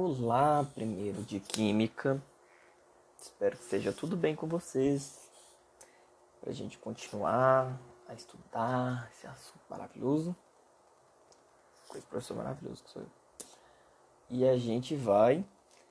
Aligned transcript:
Olá, 0.00 0.64
primeiro 0.76 1.24
de 1.24 1.40
Química. 1.40 2.22
Espero 3.20 3.56
que 3.56 3.64
seja 3.64 3.92
tudo 3.92 4.16
bem 4.16 4.32
com 4.32 4.46
vocês. 4.46 5.28
Para 6.40 6.50
a 6.50 6.54
gente 6.54 6.78
continuar 6.78 7.76
a 8.06 8.14
estudar 8.14 9.10
esse 9.12 9.26
assunto 9.26 9.60
maravilhoso. 9.68 10.36
Esse 11.96 12.06
professor 12.06 12.36
maravilhoso 12.36 12.84
que 12.84 12.90
sou 12.90 13.02
eu. 13.02 13.08
E 14.30 14.48
a 14.48 14.56
gente 14.56 14.94
vai 14.94 15.44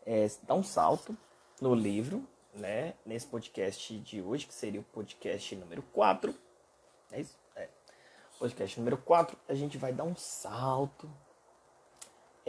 é, 0.05 0.25
dar 0.43 0.55
um 0.55 0.63
salto 0.63 1.15
no 1.59 1.75
livro, 1.75 2.25
né? 2.53 2.93
Nesse 3.05 3.27
podcast 3.27 3.99
de 3.99 4.21
hoje, 4.21 4.47
que 4.47 4.53
seria 4.53 4.79
o 4.79 4.85
podcast 4.85 5.53
número 5.53 5.81
4. 5.81 6.33
É 7.11 7.19
isso? 7.19 7.37
É. 7.57 7.67
Podcast 8.39 8.79
número 8.79 8.97
4, 8.99 9.37
a 9.49 9.53
gente 9.53 9.77
vai 9.77 9.91
dar 9.91 10.05
um 10.05 10.15
salto 10.15 11.11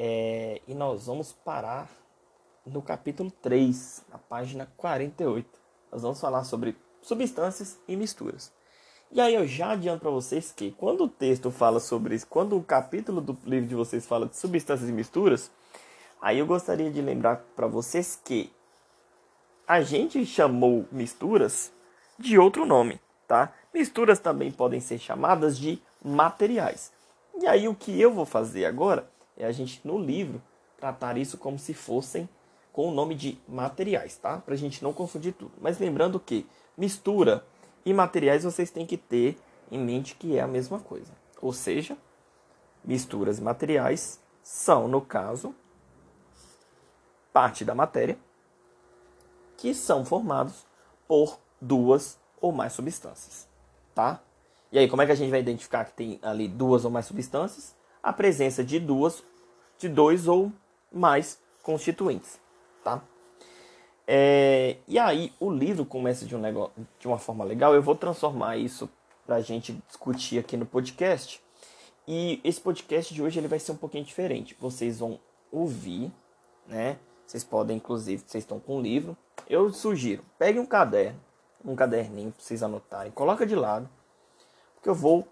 é, 0.00 0.60
e 0.68 0.74
nós 0.74 1.06
vamos 1.06 1.32
parar 1.32 1.90
no 2.64 2.80
capítulo 2.80 3.32
3, 3.43 4.04
na 4.08 4.16
página 4.16 4.70
48. 4.76 5.58
Nós 5.90 6.02
vamos 6.02 6.20
falar 6.20 6.44
sobre 6.44 6.76
substâncias 7.02 7.76
e 7.89 7.96
misturas. 7.96 8.53
E 9.11 9.20
aí 9.20 9.34
eu 9.34 9.44
já 9.44 9.72
adianto 9.72 10.03
para 10.03 10.11
vocês 10.11 10.53
que 10.53 10.70
quando 10.70 11.03
o 11.03 11.08
texto 11.08 11.50
fala 11.50 11.80
sobre 11.80 12.14
isso, 12.14 12.29
quando 12.29 12.56
o 12.56 12.62
capítulo 12.62 13.20
do 13.20 13.36
livro 13.44 13.68
de 13.68 13.75
vocês 13.75 14.06
fala 14.06 14.26
de 14.26 14.36
substâncias 14.36 14.89
e 14.89 14.92
misturas, 14.92 15.50
aí 16.22 16.39
eu 16.39 16.46
gostaria 16.46 16.92
de 16.92 17.03
lembrar 17.03 17.44
para 17.56 17.67
vocês 17.67 18.20
que 18.25 18.53
a 19.67 19.80
gente 19.80 20.25
chamou 20.25 20.86
misturas 20.92 21.72
de 22.17 22.39
outro 22.39 22.64
nome, 22.64 23.00
tá? 23.26 23.53
Misturas 23.75 24.20
também 24.20 24.53
podem 24.53 24.78
ser 24.78 24.98
chamadas 25.00 25.58
de 25.58 25.82
materiais. 26.04 26.92
E 27.40 27.48
aí 27.48 27.67
o 27.67 27.75
que 27.75 28.00
eu 28.00 28.12
vou 28.12 28.25
fazer 28.25 28.64
agora 28.64 29.08
é 29.38 29.46
a 29.46 29.52
gente 29.52 29.80
no 29.84 29.98
livro 29.98 30.42
tratar 30.76 31.16
isso 31.16 31.38
como 31.38 31.58
se 31.58 31.72
fossem 31.72 32.28
com 32.72 32.88
o 32.88 32.94
nome 32.94 33.14
de 33.14 33.38
materiais, 33.48 34.16
tá? 34.16 34.38
Para 34.38 34.55
a 34.55 34.56
gente 34.56 34.83
não 34.83 34.92
confundir 34.92 35.33
tudo. 35.33 35.53
Mas 35.61 35.78
lembrando 35.78 36.20
que 36.20 36.47
mistura 36.77 37.45
e 37.84 37.95
materiais 37.95 38.45
vocês 38.45 38.70
têm 38.70 38.84
que 38.84 38.97
ter 38.97 39.39
em 39.70 39.78
mente 39.78 40.14
que 40.14 40.36
é 40.36 40.41
a 40.41 40.47
mesma 40.47 40.78
coisa. 40.78 41.12
Ou 41.41 41.53
seja, 41.53 41.97
misturas 42.84 43.39
e 43.39 43.42
materiais 43.42 44.20
são, 44.42 44.89
no 44.89 45.00
caso, 45.00 45.55
parte 47.33 47.64
da 47.64 47.75
matéria 47.75 48.19
que 49.56 49.75
são 49.75 50.05
formados 50.05 50.67
por 51.06 51.39
duas 51.61 52.19
ou 52.41 52.52
mais 52.52 52.73
substâncias, 52.73 53.48
tá? 53.95 54.23
E 54.70 54.78
aí, 54.78 54.89
como 54.89 55.02
é 55.02 55.06
que 55.06 55.12
a 55.12 55.14
gente 55.17 55.30
vai 55.30 55.41
identificar 55.41 55.84
que 55.84 55.92
tem 55.92 56.19
ali 56.23 56.47
duas 56.47 56.84
ou 56.84 56.91
mais 56.91 57.06
substâncias? 57.06 57.78
A 58.09 58.12
presença 58.12 58.64
de 58.64 58.81
duas, 58.81 59.23
de 59.77 59.87
dois 59.87 60.27
ou 60.27 60.51
mais 60.91 61.39
constituintes, 61.62 62.41
tá? 62.83 63.03
É, 64.06 64.78
e 64.89 64.98
aí 64.98 65.31
o 65.39 65.51
livro 65.51 65.84
começa 65.84 66.25
de 66.25 66.34
um 66.34 66.39
negócio, 66.39 66.73
de 66.98 67.06
uma 67.06 67.19
forma 67.19 67.45
legal. 67.45 67.75
Eu 67.75 67.83
vou 67.83 67.95
transformar 67.95 68.56
isso 68.56 68.89
para 69.27 69.36
a 69.36 69.41
gente 69.42 69.79
discutir 69.86 70.39
aqui 70.39 70.56
no 70.56 70.64
podcast. 70.64 71.42
E 72.06 72.41
esse 72.42 72.59
podcast 72.59 73.12
de 73.12 73.23
hoje 73.23 73.39
ele 73.39 73.47
vai 73.47 73.59
ser 73.59 73.73
um 73.73 73.77
pouquinho 73.77 74.05
diferente. 74.05 74.56
Vocês 74.59 75.01
vão 75.01 75.20
ouvir, 75.53 76.11
né? 76.67 76.98
Vocês 77.27 77.45
podem, 77.45 77.77
inclusive, 77.77 78.25
vocês 78.27 78.42
estão 78.42 78.59
com 78.59 78.79
o 78.79 78.81
livro. 78.81 79.14
Eu 79.47 79.70
sugiro, 79.70 80.25
peguem 80.39 80.62
um 80.62 80.67
caderno, 80.67 81.20
um 81.62 81.77
caderninho 81.77 82.33
para 82.33 82.42
vocês 82.42 82.62
anotarem, 82.62 83.12
coloca 83.12 83.45
de 83.45 83.55
lado, 83.55 83.86
porque 84.77 84.89
eu 84.89 84.95
vou 84.95 85.29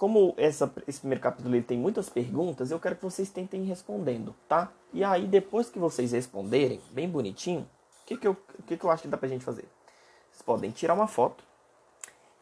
como 0.00 0.32
essa, 0.38 0.72
esse 0.88 1.00
primeiro 1.00 1.22
capítulo 1.22 1.54
ele 1.54 1.62
tem 1.62 1.76
muitas 1.76 2.08
perguntas, 2.08 2.70
eu 2.70 2.80
quero 2.80 2.96
que 2.96 3.02
vocês 3.02 3.28
tentem 3.28 3.64
respondendo, 3.64 4.34
tá? 4.48 4.72
E 4.94 5.04
aí, 5.04 5.26
depois 5.26 5.68
que 5.68 5.78
vocês 5.78 6.12
responderem, 6.12 6.80
bem 6.90 7.06
bonitinho, 7.06 7.68
o 8.02 8.06
que, 8.06 8.16
que, 8.16 8.26
eu, 8.26 8.34
que, 8.66 8.78
que 8.78 8.82
eu 8.82 8.90
acho 8.90 9.02
que 9.02 9.08
dá 9.08 9.18
pra 9.18 9.28
gente 9.28 9.44
fazer? 9.44 9.68
Vocês 10.30 10.40
podem 10.40 10.70
tirar 10.70 10.94
uma 10.94 11.06
foto 11.06 11.44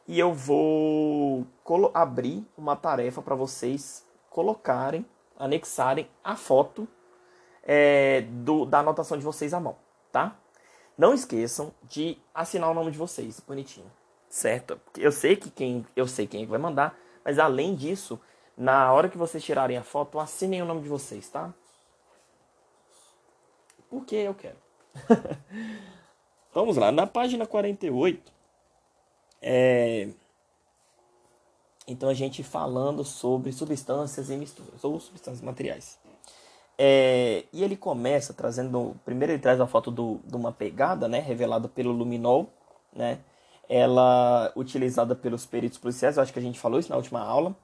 e 0.07 0.21
eu 0.21 0.33
vou 0.33 1.49
abrir 1.93 2.47
uma 2.57 2.77
tarefa 2.77 3.21
para 3.21 3.35
vocês 3.35 4.07
colocarem, 4.31 5.05
anexarem 5.37 6.09
a 6.23 6.37
foto 6.37 6.87
é, 7.65 8.21
do, 8.21 8.67
da 8.67 8.79
anotação 8.79 9.19
de 9.19 9.25
vocês 9.25 9.53
à 9.53 9.59
mão, 9.59 9.75
tá? 10.13 10.37
Não 10.97 11.13
esqueçam 11.13 11.75
de 11.83 12.19
assinar 12.33 12.71
o 12.71 12.75
nome 12.75 12.93
de 12.93 12.99
vocês, 12.99 13.41
bonitinho, 13.41 13.91
certo? 14.29 14.81
Eu 14.97 15.11
sei 15.11 15.35
que 15.35 15.51
quem 15.51 15.85
eu 15.97 16.07
sei 16.07 16.25
quem 16.25 16.45
é 16.45 16.47
vai 16.47 16.61
mandar, 16.61 16.97
mas 17.29 17.39
além 17.39 17.75
disso, 17.75 18.19
na 18.57 18.91
hora 18.91 19.07
que 19.07 19.19
vocês 19.19 19.45
tirarem 19.45 19.77
a 19.77 19.83
foto, 19.83 20.19
assinem 20.19 20.63
o 20.63 20.65
nome 20.65 20.81
de 20.81 20.89
vocês, 20.89 21.29
tá? 21.29 21.53
Porque 23.91 24.17
eu 24.17 24.35
quero. 24.35 24.57
Vamos 26.55 26.79
lá, 26.79 26.91
na 26.91 27.07
página 27.07 27.47
48, 27.47 28.33
é... 29.43 30.09
então 31.87 32.09
a 32.09 32.15
gente 32.15 32.43
falando 32.43 33.05
sobre 33.05 33.53
substâncias 33.53 34.31
e 34.31 34.37
misturas, 34.39 34.83
ou 34.83 34.99
substâncias 34.99 35.43
materiais. 35.43 35.99
É... 36.79 37.45
E 37.53 37.63
ele 37.63 37.77
começa 37.77 38.33
trazendo, 38.33 38.99
primeiro 39.05 39.35
ele 39.35 39.43
traz 39.43 39.61
a 39.61 39.67
foto 39.67 39.91
do, 39.91 40.19
de 40.25 40.35
uma 40.35 40.51
pegada, 40.51 41.07
né, 41.07 41.19
revelada 41.19 41.69
pelo 41.69 41.93
luminol, 41.93 42.51
né, 42.91 43.19
ela 43.69 44.53
utilizada 44.57 45.15
pelos 45.15 45.45
peritos 45.45 45.79
policiais, 45.79 46.17
eu 46.17 46.23
acho 46.23 46.33
que 46.33 46.39
a 46.39 46.43
gente 46.43 46.59
falou 46.59 46.81
isso 46.81 46.91
na 46.91 46.97
última 46.97 47.21
aula, 47.21 47.55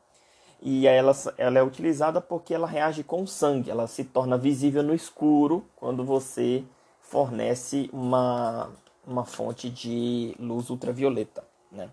e 0.61 0.87
ela, 0.87 1.13
ela 1.37 1.59
é 1.59 1.63
utilizada 1.63 2.21
porque 2.21 2.55
ela 2.55 2.67
reage 2.67 3.03
com 3.03 3.27
sangue, 3.27 3.71
ela 3.71 3.87
se 3.87 4.05
torna 4.05 4.37
visível 4.37 4.83
no 4.83 4.95
escuro 4.95 5.65
quando 5.77 6.05
você 6.05 6.65
fornece 7.01 7.89
uma, 7.93 8.71
uma 9.07 9.25
fonte 9.25 9.69
de 9.69 10.35
luz 10.39 10.71
ultravioleta, 10.71 11.45
né? 11.71 11.91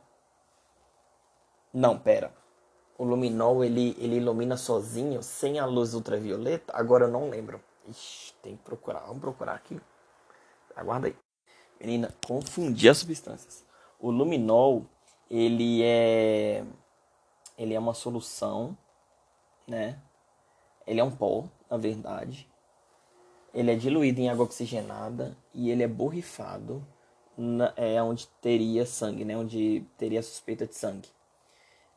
Não, 1.73 1.97
pera. 1.97 2.33
O 2.97 3.03
luminol 3.03 3.63
ele, 3.63 3.95
ele 3.99 4.17
ilumina 4.17 4.57
sozinho, 4.57 5.23
sem 5.23 5.59
a 5.59 5.65
luz 5.65 5.93
ultravioleta? 5.93 6.73
Agora 6.75 7.05
eu 7.05 7.11
não 7.11 7.29
lembro. 7.29 7.61
Ixi, 7.87 8.33
tem 8.41 8.55
que 8.55 8.63
procurar. 8.63 8.99
Vamos 9.01 9.21
procurar 9.21 9.53
aqui. 9.53 9.79
Aguarda 10.75 11.07
aí. 11.07 11.15
Menina, 11.79 12.13
confundi 12.25 12.87
as 12.87 12.99
substâncias. 12.99 13.65
O 14.01 14.09
luminol, 14.09 14.85
ele 15.29 15.83
é 15.83 16.65
ele 17.57 17.75
é 17.75 17.79
uma 17.79 17.93
solução, 17.93 18.75
né? 19.67 19.99
Ele 20.87 20.99
é 20.99 21.03
um 21.03 21.11
pó, 21.11 21.47
na 21.69 21.77
verdade. 21.77 22.49
Ele 23.53 23.71
é 23.71 23.75
diluído 23.75 24.19
em 24.19 24.29
água 24.29 24.45
oxigenada 24.45 25.37
e 25.53 25.69
ele 25.69 25.83
é 25.83 25.87
borrifado 25.87 26.85
na, 27.37 27.71
é 27.77 28.01
onde 28.01 28.27
teria 28.41 28.85
sangue, 28.85 29.23
né? 29.23 29.37
Onde 29.37 29.85
teria 29.97 30.23
suspeita 30.23 30.65
de 30.65 30.75
sangue. 30.75 31.09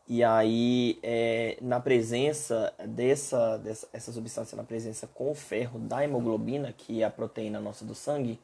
E 0.07 0.23
aí, 0.23 0.99
é, 1.03 1.57
na 1.63 1.81
presença 1.81 2.75
dessa, 2.87 3.57
dessa 3.57 3.89
essa 3.91 4.13
substância, 4.13 4.55
na 4.55 4.65
presença 4.65 5.07
com 5.07 5.31
o 5.31 5.35
ferro 5.35 5.79
da 5.79 6.05
hemoglobina, 6.05 6.75
que 6.77 7.01
é 7.01 7.07
a 7.07 7.11
proteína 7.11 7.59
nossa 7.59 7.87
do 7.87 7.95
sangue, 7.95 8.39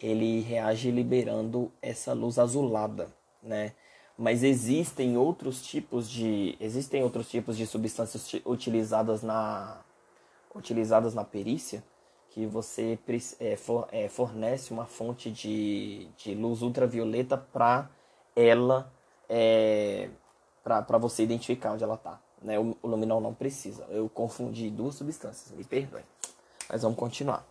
ele 0.00 0.40
reage 0.40 0.90
liberando 0.90 1.72
essa 1.80 2.12
luz 2.12 2.38
azulada, 2.38 3.08
né? 3.42 3.72
Mas 4.18 4.42
existem 4.42 5.16
outros 5.16 5.62
tipos 5.64 6.08
de 6.08 6.56
existem 6.58 7.02
outros 7.02 7.28
tipos 7.28 7.56
de 7.56 7.66
substâncias 7.66 8.32
utilizadas 8.44 9.22
na 9.22 9.78
utilizadas 10.54 11.14
na 11.14 11.24
perícia 11.24 11.84
que 12.30 12.46
você 12.46 12.98
é, 13.40 13.56
é, 13.92 14.08
fornece 14.08 14.70
uma 14.70 14.84
fonte 14.84 15.30
de, 15.30 16.06
de 16.18 16.34
luz 16.34 16.60
ultravioleta 16.60 17.36
para 17.36 17.88
ela 18.34 18.92
é, 19.26 20.10
para 20.62 20.98
você 20.98 21.22
identificar 21.22 21.72
onde 21.72 21.82
ela 21.82 21.94
está. 21.94 22.20
Né? 22.42 22.58
O, 22.58 22.76
o 22.82 22.88
luminol 22.88 23.22
não 23.22 23.32
precisa. 23.32 23.84
Eu 23.88 24.08
confundi 24.10 24.68
duas 24.68 24.96
substâncias, 24.96 25.50
me 25.56 25.64
perdoem. 25.64 26.04
Mas 26.68 26.82
vamos 26.82 26.98
continuar. 26.98 27.46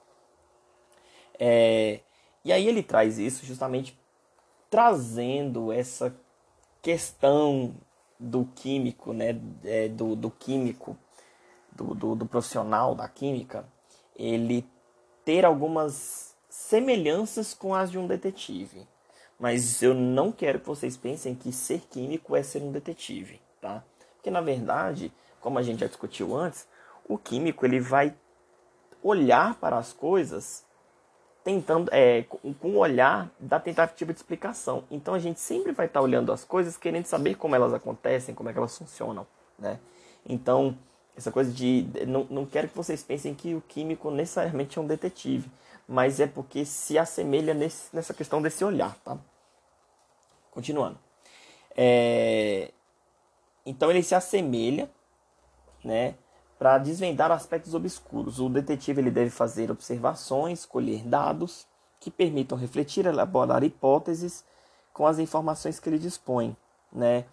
É, 1.40 2.02
e 2.46 2.54
aí 2.54 2.68
ele 2.68 2.84
traz 2.84 3.18
isso 3.18 3.44
justamente 3.44 4.00
trazendo 4.70 5.72
essa 5.72 6.16
questão 6.80 7.76
do 8.20 8.46
químico, 8.56 9.14
né, 9.14 9.36
é, 9.64 9.90
do, 9.90 10.16
do 10.16 10.30
químico, 10.30 10.96
do, 11.72 11.96
do, 11.96 12.16
do 12.16 12.26
profissional 12.28 12.94
da 12.94 13.08
química, 13.10 13.68
ele 14.16 14.64
ter 15.26 15.44
algumas 15.44 16.36
semelhanças 16.48 17.54
com 17.54 17.74
as 17.74 17.90
de 17.90 17.98
um 17.98 18.06
detetive. 18.06 18.88
Mas 19.40 19.82
eu 19.82 19.94
não 19.94 20.32
quero 20.32 20.60
que 20.60 20.68
vocês 20.68 20.96
pensem 20.96 21.34
que 21.34 21.52
ser 21.52 21.82
químico 21.90 22.36
é 22.36 22.44
ser 22.44 22.62
um 22.62 22.72
detetive, 22.72 23.42
tá? 23.60 23.84
Porque 24.16 24.30
na 24.30 24.40
verdade, 24.40 25.12
como 25.42 25.58
a 25.58 25.64
gente 25.64 25.80
já 25.80 25.88
discutiu 25.88 26.36
antes, 26.36 26.68
o 27.10 27.18
químico 27.18 27.66
ele 27.66 27.80
vai 27.80 28.16
olhar 29.04 29.56
para 29.56 29.78
as 29.78 29.92
coisas 29.92 30.65
tentando 31.46 31.90
é, 31.94 32.24
com 32.24 32.70
o 32.72 32.78
olhar 32.78 33.30
da 33.40 33.60
tentativa 33.60 34.12
de 34.12 34.20
explicação. 34.20 34.84
Então 34.92 35.14
a 35.14 35.20
gente 35.20 35.40
sempre 35.40 35.72
vai 35.72 35.86
estar 35.86 36.02
olhando 36.02 36.34
as 36.34 36.44
coisas 36.44 36.76
querendo 36.76 37.06
saber 37.06 37.36
como 37.36 37.56
elas 37.56 37.74
acontecem, 37.74 38.36
como 38.36 38.50
é 38.50 38.52
que 38.52 38.60
elas 38.60 38.78
funcionam, 38.78 39.26
né? 39.58 39.80
Então 40.28 40.76
Essa 41.16 41.32
coisa 41.32 41.52
de. 41.52 41.88
Não, 42.08 42.26
não 42.30 42.46
quero 42.46 42.68
que 42.68 42.76
vocês 42.76 43.02
pensem 43.02 43.34
que 43.34 43.56
o 43.56 43.62
químico 43.62 44.12
necessariamente 44.12 44.78
é 44.78 44.82
um 44.82 44.88
detetive, 44.88 45.50
mas 45.88 46.20
é 46.20 46.28
porque 46.28 46.66
se 46.66 46.98
assemelha 46.98 47.54
nesse, 47.54 47.96
nessa 47.96 48.14
questão 48.14 48.42
desse 48.42 48.66
olhar, 48.66 48.96
tá? 49.04 49.18
Continuando. 50.52 51.00
É, 51.78 52.72
então 53.66 53.90
ele 53.90 54.04
se 54.04 54.16
assemelha, 54.16 54.90
né, 55.84 56.16
para 56.66 56.80
desvendar 56.80 57.32
aspectos 57.32 57.76
obscuros. 57.76 58.40
O 58.40 58.50
detetive 58.50 59.00
ele 59.00 59.12
deve 59.12 59.30
fazer 59.30 59.70
observações, 59.70 60.66
colher 60.66 61.04
dados 61.04 61.68
que 62.00 62.10
permitam 62.10 62.58
refletir, 62.58 63.06
elaborar 63.06 63.64
hipóteses 63.64 64.44
com 64.92 65.06
as 65.06 65.20
informações 65.20 65.80
que 65.80 65.88
ele 65.88 66.00
dispõe, 66.00 66.58
né? 66.92 67.26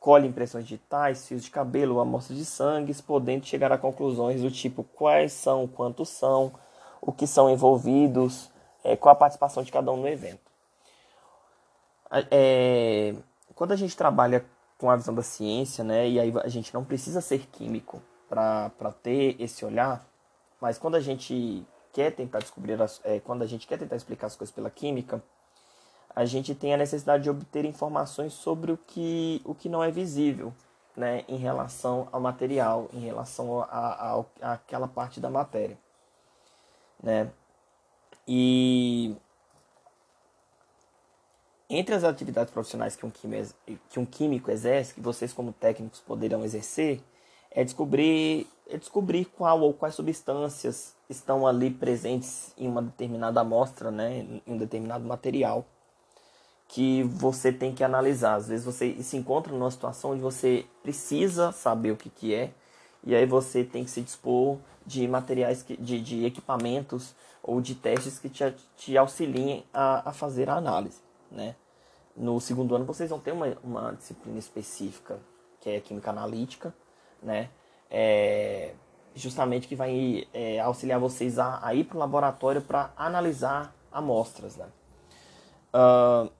colhe 0.00 0.26
impressões 0.26 0.64
digitais, 0.64 1.28
fios 1.28 1.44
de 1.44 1.50
cabelo, 1.52 2.00
amostras 2.00 2.36
de 2.36 2.44
sangue, 2.44 2.92
podendo 3.04 3.46
chegar 3.46 3.70
a 3.70 3.78
conclusões 3.78 4.42
do 4.42 4.50
tipo 4.50 4.82
quais 4.82 5.32
são, 5.32 5.68
quantos 5.68 6.08
são, 6.08 6.52
o 7.00 7.12
que 7.12 7.24
são 7.24 7.48
envolvidos, 7.48 8.50
é, 8.82 8.96
qual 8.96 9.12
a 9.12 9.16
participação 9.16 9.62
de 9.62 9.70
cada 9.70 9.92
um 9.92 9.96
no 9.98 10.08
evento. 10.08 10.50
É, 12.32 13.14
quando 13.54 13.70
a 13.70 13.76
gente 13.76 13.96
trabalha 13.96 14.44
com 14.76 14.90
a 14.90 14.96
visão 14.96 15.14
da 15.14 15.22
ciência, 15.22 15.84
né, 15.84 16.08
e 16.08 16.18
aí 16.18 16.32
a 16.42 16.48
gente 16.48 16.74
não 16.74 16.82
precisa 16.82 17.20
ser 17.20 17.46
químico 17.46 18.02
para 18.32 18.92
ter 19.02 19.36
esse 19.38 19.62
olhar, 19.62 20.02
mas 20.58 20.78
quando 20.78 20.94
a 20.94 21.00
gente 21.00 21.66
quer 21.92 22.12
tentar 22.12 22.38
descobrir, 22.38 22.80
as, 22.80 22.98
é, 23.04 23.20
quando 23.20 23.42
a 23.42 23.46
gente 23.46 23.66
quer 23.66 23.78
tentar 23.78 23.94
explicar 23.94 24.28
as 24.28 24.34
coisas 24.36 24.54
pela 24.54 24.70
química, 24.70 25.22
a 26.16 26.24
gente 26.24 26.54
tem 26.54 26.72
a 26.72 26.78
necessidade 26.78 27.24
de 27.24 27.30
obter 27.30 27.66
informações 27.66 28.32
sobre 28.32 28.72
o 28.72 28.78
que, 28.78 29.42
o 29.44 29.54
que 29.54 29.68
não 29.68 29.84
é 29.84 29.90
visível, 29.90 30.52
né, 30.96 31.24
em 31.28 31.36
relação 31.36 32.08
ao 32.10 32.20
material, 32.20 32.88
em 32.94 33.00
relação 33.00 33.66
àquela 34.40 34.88
parte 34.88 35.20
da 35.20 35.28
matéria, 35.28 35.78
né? 37.02 37.30
E 38.26 39.14
entre 41.68 41.94
as 41.94 42.04
atividades 42.04 42.52
profissionais 42.52 42.96
que 42.96 43.04
um, 43.04 43.10
químico, 43.10 43.54
que 43.90 43.98
um 43.98 44.06
químico 44.06 44.50
exerce, 44.50 44.94
que 44.94 45.00
vocês 45.00 45.32
como 45.32 45.52
técnicos 45.52 46.00
poderão 46.00 46.44
exercer, 46.44 47.02
é 47.54 47.62
descobrir, 47.62 48.46
é 48.68 48.76
descobrir 48.76 49.26
qual 49.26 49.60
ou 49.60 49.72
quais 49.72 49.94
substâncias 49.94 50.94
estão 51.08 51.46
ali 51.46 51.70
presentes 51.70 52.52
em 52.56 52.66
uma 52.66 52.82
determinada 52.82 53.40
amostra, 53.40 53.90
né, 53.90 54.20
em 54.20 54.42
um 54.46 54.56
determinado 54.56 55.04
material 55.04 55.64
que 56.68 57.02
você 57.02 57.52
tem 57.52 57.74
que 57.74 57.84
analisar. 57.84 58.36
Às 58.36 58.48
vezes 58.48 58.64
você 58.64 59.02
se 59.02 59.16
encontra 59.16 59.52
numa 59.52 59.70
situação 59.70 60.12
onde 60.12 60.22
você 60.22 60.64
precisa 60.82 61.52
saber 61.52 61.90
o 61.90 61.96
que, 61.96 62.08
que 62.08 62.34
é, 62.34 62.50
e 63.04 63.14
aí 63.14 63.26
você 63.26 63.62
tem 63.62 63.84
que 63.84 63.90
se 63.90 64.00
dispor 64.00 64.58
de 64.86 65.06
materiais, 65.06 65.62
que, 65.62 65.76
de, 65.76 66.00
de 66.00 66.24
equipamentos 66.24 67.14
ou 67.42 67.60
de 67.60 67.74
testes 67.74 68.18
que 68.18 68.28
te, 68.28 68.54
te 68.76 68.96
auxiliem 68.96 69.64
a, 69.72 70.10
a 70.10 70.12
fazer 70.12 70.48
a 70.48 70.54
análise. 70.54 71.00
Né? 71.30 71.56
No 72.16 72.40
segundo 72.40 72.74
ano 72.74 72.86
vocês 72.86 73.10
vão 73.10 73.18
ter 73.18 73.32
uma, 73.32 73.56
uma 73.62 73.92
disciplina 73.92 74.38
específica, 74.38 75.18
que 75.60 75.68
é 75.68 75.80
Química 75.80 76.10
Analítica, 76.10 76.74
né? 77.22 77.48
É, 77.90 78.72
justamente 79.14 79.68
que 79.68 79.76
vai 79.76 80.26
é, 80.32 80.58
auxiliar 80.60 80.98
vocês 80.98 81.38
a, 81.38 81.60
a 81.64 81.74
ir 81.74 81.84
para 81.84 81.96
o 81.96 82.00
laboratório 82.00 82.62
para 82.62 82.92
analisar 82.96 83.74
amostras. 83.90 84.56
Né? 84.56 84.66
Uh, 85.74 86.30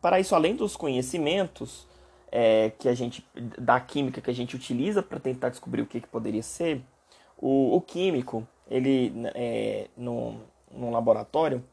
para 0.00 0.20
isso, 0.20 0.34
além 0.34 0.54
dos 0.54 0.76
conhecimentos 0.76 1.86
é, 2.30 2.70
que 2.78 2.88
a 2.88 2.94
gente 2.94 3.26
da 3.58 3.80
química 3.80 4.20
que 4.20 4.30
a 4.30 4.34
gente 4.34 4.54
utiliza 4.54 5.02
para 5.02 5.18
tentar 5.18 5.48
descobrir 5.48 5.82
o 5.82 5.86
que, 5.86 6.00
que 6.00 6.08
poderia 6.08 6.42
ser, 6.42 6.82
o, 7.36 7.76
o 7.76 7.80
químico, 7.80 8.46
ele 8.70 9.12
é, 9.34 9.88
no, 9.96 10.40
no 10.70 10.90
laboratório, 10.90 11.64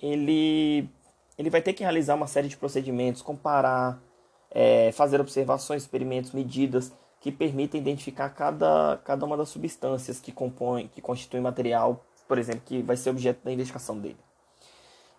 ele, 0.00 0.88
ele 1.36 1.50
vai 1.50 1.60
ter 1.60 1.72
que 1.72 1.82
realizar 1.82 2.14
uma 2.14 2.26
série 2.26 2.48
de 2.48 2.56
procedimentos, 2.56 3.22
comparar, 3.22 4.00
é, 4.50 4.90
fazer 4.92 5.20
observações, 5.20 5.82
experimentos, 5.82 6.32
medidas 6.32 6.92
que 7.26 7.32
permitem 7.32 7.80
identificar 7.80 8.28
cada, 8.28 9.00
cada 9.04 9.26
uma 9.26 9.36
das 9.36 9.48
substâncias 9.48 10.20
que 10.20 10.30
compõem, 10.30 10.86
que 10.86 11.00
constituem 11.00 11.42
material, 11.42 12.04
por 12.28 12.38
exemplo, 12.38 12.62
que 12.64 12.80
vai 12.82 12.96
ser 12.96 13.10
objeto 13.10 13.40
da 13.44 13.50
investigação 13.50 13.98
dele. 13.98 14.16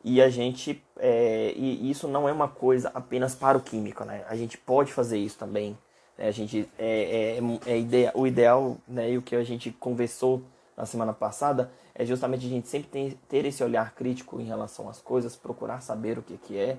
E 0.05 0.21
a 0.21 0.29
gente, 0.29 0.81
é, 0.95 1.51
e 1.53 1.91
isso 1.91 2.07
não 2.07 2.29
é 2.29 2.31
uma 2.31 2.47
coisa 2.47 2.89
apenas 2.93 3.35
para 3.35 3.57
o 3.57 3.61
químico, 3.61 4.05
né? 4.05 4.23
A 4.29 4.37
gente 4.37 4.57
pode 4.57 4.93
fazer 4.93 5.17
isso 5.17 5.37
também. 5.37 5.77
Né? 6.17 6.29
A 6.29 6.31
gente, 6.31 6.69
é, 6.79 7.39
é, 7.67 7.71
é 7.73 7.77
ideia, 7.77 8.11
o 8.15 8.25
ideal, 8.25 8.77
né? 8.87 9.11
E 9.11 9.17
o 9.17 9.21
que 9.21 9.35
a 9.35 9.43
gente 9.43 9.69
conversou 9.71 10.41
na 10.77 10.85
semana 10.85 11.11
passada 11.11 11.69
é 11.93 12.05
justamente 12.05 12.45
a 12.45 12.49
gente 12.49 12.69
sempre 12.69 12.87
ter, 12.87 13.17
ter 13.27 13.43
esse 13.43 13.61
olhar 13.61 13.93
crítico 13.93 14.39
em 14.39 14.45
relação 14.45 14.87
às 14.87 15.01
coisas, 15.01 15.35
procurar 15.35 15.81
saber 15.81 16.17
o 16.17 16.21
que, 16.21 16.37
que 16.37 16.57
é. 16.57 16.77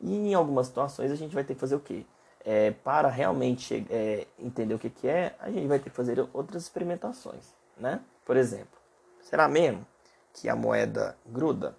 E 0.00 0.14
em 0.14 0.32
algumas 0.32 0.68
situações 0.68 1.10
a 1.10 1.14
gente 1.14 1.34
vai 1.34 1.44
ter 1.44 1.52
que 1.52 1.60
fazer 1.60 1.74
o 1.74 1.80
quê? 1.80 2.06
É, 2.42 2.70
para 2.70 3.08
realmente 3.08 3.86
é, 3.90 4.26
entender 4.38 4.74
o 4.74 4.78
que, 4.78 4.88
que 4.88 5.06
é, 5.06 5.34
a 5.38 5.50
gente 5.50 5.66
vai 5.66 5.78
ter 5.78 5.90
que 5.90 5.96
fazer 5.96 6.26
outras 6.32 6.62
experimentações, 6.62 7.54
né? 7.76 8.00
Por 8.24 8.36
exemplo, 8.36 8.78
será 9.20 9.46
mesmo 9.46 9.86
que 10.32 10.48
a 10.48 10.56
moeda 10.56 11.16
gruda? 11.26 11.76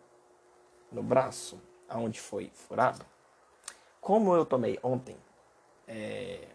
no 0.92 1.02
braço, 1.02 1.60
aonde 1.88 2.19
foi 2.19 2.52
furado, 2.54 3.06
como 4.02 4.36
eu 4.36 4.46
tomei 4.46 4.78
ontem 4.84 5.16
é, 5.88 6.48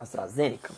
AstraZeneca, 0.00 0.72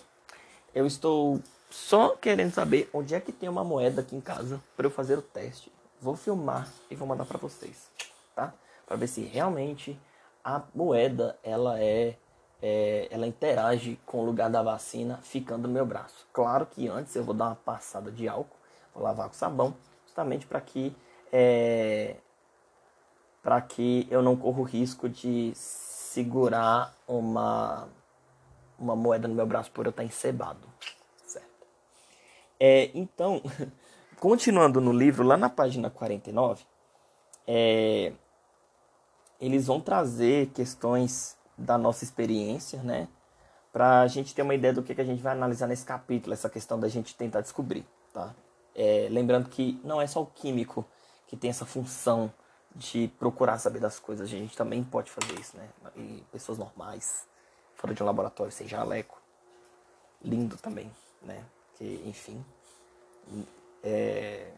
eu 0.74 0.86
estou 0.86 1.40
só 1.70 2.16
querendo 2.16 2.52
saber 2.52 2.90
onde 2.92 3.14
é 3.14 3.20
que 3.20 3.30
tem 3.30 3.48
uma 3.48 3.62
moeda 3.62 4.00
aqui 4.00 4.16
em 4.16 4.20
casa 4.20 4.60
para 4.76 4.86
eu 4.86 4.90
fazer 4.90 5.18
o 5.18 5.22
teste. 5.22 5.72
Vou 6.00 6.16
filmar 6.16 6.68
e 6.90 6.96
vou 6.96 7.06
mandar 7.06 7.26
para 7.26 7.38
vocês, 7.38 7.90
tá? 8.34 8.52
Para 8.86 8.96
ver 8.96 9.06
se 9.06 9.20
realmente 9.20 9.98
a 10.44 10.62
moeda 10.74 11.38
ela 11.42 11.80
é, 11.80 12.16
é, 12.62 13.08
ela 13.10 13.26
interage 13.26 13.98
com 14.06 14.20
o 14.20 14.24
lugar 14.24 14.50
da 14.50 14.62
vacina 14.62 15.18
ficando 15.22 15.68
no 15.68 15.74
meu 15.74 15.86
braço. 15.86 16.26
Claro 16.32 16.66
que 16.66 16.88
antes 16.88 17.14
eu 17.14 17.24
vou 17.24 17.34
dar 17.34 17.46
uma 17.46 17.56
passada 17.56 18.10
de 18.10 18.28
álcool, 18.28 18.56
vou 18.94 19.02
lavar 19.02 19.28
com 19.28 19.34
sabão, 19.34 19.74
justamente 20.04 20.46
para 20.46 20.60
que 20.60 20.94
é, 21.32 22.16
para 23.42 23.60
que 23.60 24.06
eu 24.10 24.22
não 24.22 24.36
corra 24.36 24.60
o 24.60 24.64
risco 24.64 25.08
de 25.08 25.52
segurar 25.54 26.94
uma, 27.06 27.88
uma 28.78 28.94
moeda 28.96 29.26
no 29.26 29.34
meu 29.34 29.46
braço 29.46 29.70
por 29.70 29.86
eu 29.86 29.90
estar 29.90 30.04
encebado. 30.04 30.68
Certo? 31.24 31.48
É, 32.58 32.90
então, 32.92 33.40
continuando 34.20 34.80
no 34.80 34.92
livro, 34.92 35.24
lá 35.24 35.36
na 35.36 35.48
página 35.48 35.88
49, 35.88 36.64
é, 37.46 38.12
eles 39.40 39.66
vão 39.66 39.80
trazer 39.80 40.50
questões 40.50 41.36
da 41.56 41.78
nossa 41.78 42.04
experiência, 42.04 42.82
né? 42.82 43.08
Para 43.72 44.00
a 44.00 44.06
gente 44.06 44.34
ter 44.34 44.42
uma 44.42 44.54
ideia 44.54 44.74
do 44.74 44.82
que, 44.82 44.94
que 44.94 45.00
a 45.00 45.04
gente 45.04 45.22
vai 45.22 45.32
analisar 45.32 45.66
nesse 45.66 45.84
capítulo, 45.84 46.34
essa 46.34 46.50
questão 46.50 46.78
da 46.78 46.88
gente 46.88 47.14
tentar 47.14 47.40
descobrir, 47.40 47.86
tá? 48.12 48.34
É, 48.74 49.08
lembrando 49.10 49.48
que 49.48 49.80
não 49.84 50.00
é 50.00 50.06
só 50.06 50.22
o 50.22 50.26
químico 50.26 50.84
que 51.26 51.36
tem 51.36 51.50
essa 51.50 51.64
função 51.64 52.32
de 52.74 53.08
procurar 53.18 53.58
saber 53.58 53.80
das 53.80 53.98
coisas. 53.98 54.26
A 54.26 54.30
gente 54.30 54.56
também 54.56 54.82
pode 54.82 55.10
fazer 55.10 55.38
isso, 55.38 55.56
né? 55.56 55.68
E 55.96 56.24
pessoas 56.32 56.58
normais, 56.58 57.26
fora 57.74 57.94
de 57.94 58.02
um 58.02 58.06
laboratório, 58.06 58.52
sem 58.52 58.66
jaleco. 58.66 59.20
Lindo 60.22 60.56
também, 60.56 60.90
né? 61.22 61.44
Que, 61.76 62.02
enfim. 62.06 62.44
É, 63.82 64.50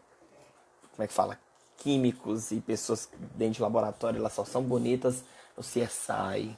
como 0.91 1.03
é 1.03 1.07
que 1.07 1.13
fala? 1.13 1.39
Químicos 1.77 2.51
e 2.51 2.61
pessoas 2.61 3.09
dentro 3.35 3.55
de 3.55 3.61
laboratório, 3.61 4.19
elas 4.19 4.33
só 4.33 4.45
são 4.45 4.61
bonitas 4.61 5.23
no 5.57 5.63
CSI 5.63 6.57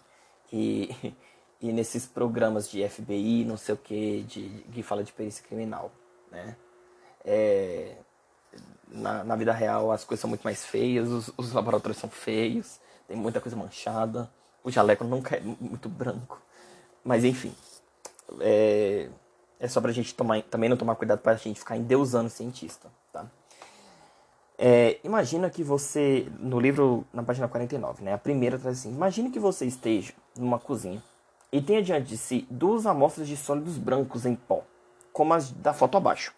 e, 0.52 1.16
e 1.62 1.72
nesses 1.72 2.06
programas 2.06 2.70
de 2.70 2.88
FBI, 2.88 3.46
não 3.46 3.58
sei 3.58 3.76
o 3.76 3.78
que, 3.78 4.24
de, 4.24 4.50
que 4.72 4.84
fala 4.84 5.04
de 5.04 5.12
perícia 5.12 5.44
criminal, 5.46 5.92
né? 6.32 6.56
É, 7.24 7.96
na, 8.88 9.24
na 9.24 9.36
vida 9.36 9.52
real 9.52 9.92
as 9.92 10.04
coisas 10.04 10.22
são 10.22 10.30
muito 10.30 10.44
mais 10.44 10.66
feias, 10.66 11.10
os, 11.10 11.32
os 11.38 11.52
laboratórios 11.54 11.98
são 11.98 12.10
feios, 12.10 12.80
tem 13.08 13.18
muita 13.18 13.42
coisa 13.42 13.56
manchada, 13.56 14.30
o 14.64 14.72
jaleco 14.72 15.04
nunca 15.04 15.36
é 15.36 15.42
muito 15.42 15.90
branco. 15.90 16.42
Mas 17.04 17.24
enfim, 17.24 17.54
é, 18.40 19.10
é 19.60 19.68
só 19.68 19.80
pra 19.82 19.92
gente 19.92 20.14
tomar, 20.14 20.42
também 20.44 20.70
não 20.70 20.78
tomar 20.78 20.96
cuidado 20.96 21.20
pra 21.20 21.36
gente 21.36 21.60
ficar 21.60 21.78
endeusando 21.78 22.28
o 22.28 22.32
cientista, 22.32 22.90
tá? 23.12 23.26
É, 24.58 25.00
imagina 25.04 25.50
que 25.50 25.64
você, 25.64 26.28
no 26.40 26.60
livro, 26.60 27.06
na 27.14 27.24
página 27.24 27.48
49, 27.48 28.04
né? 28.04 28.14
A 28.14 28.18
primeira 28.18 28.58
traz 28.58 28.80
assim: 28.80 28.90
Imagine 28.90 29.30
que 29.30 29.40
você 29.40 29.66
esteja 29.66 30.14
numa 30.38 30.58
cozinha 30.58 31.04
e 31.52 31.62
tenha 31.62 31.82
diante 31.82 32.08
de 32.08 32.18
si 32.18 32.48
duas 32.50 32.86
amostras 32.86 33.28
de 33.28 33.36
sólidos 33.36 33.78
brancos 33.78 34.26
em 34.26 34.36
pó, 34.36 34.64
como 35.12 35.34
as 35.34 35.52
da 35.52 35.74
foto 35.74 35.98
abaixo. 35.98 36.34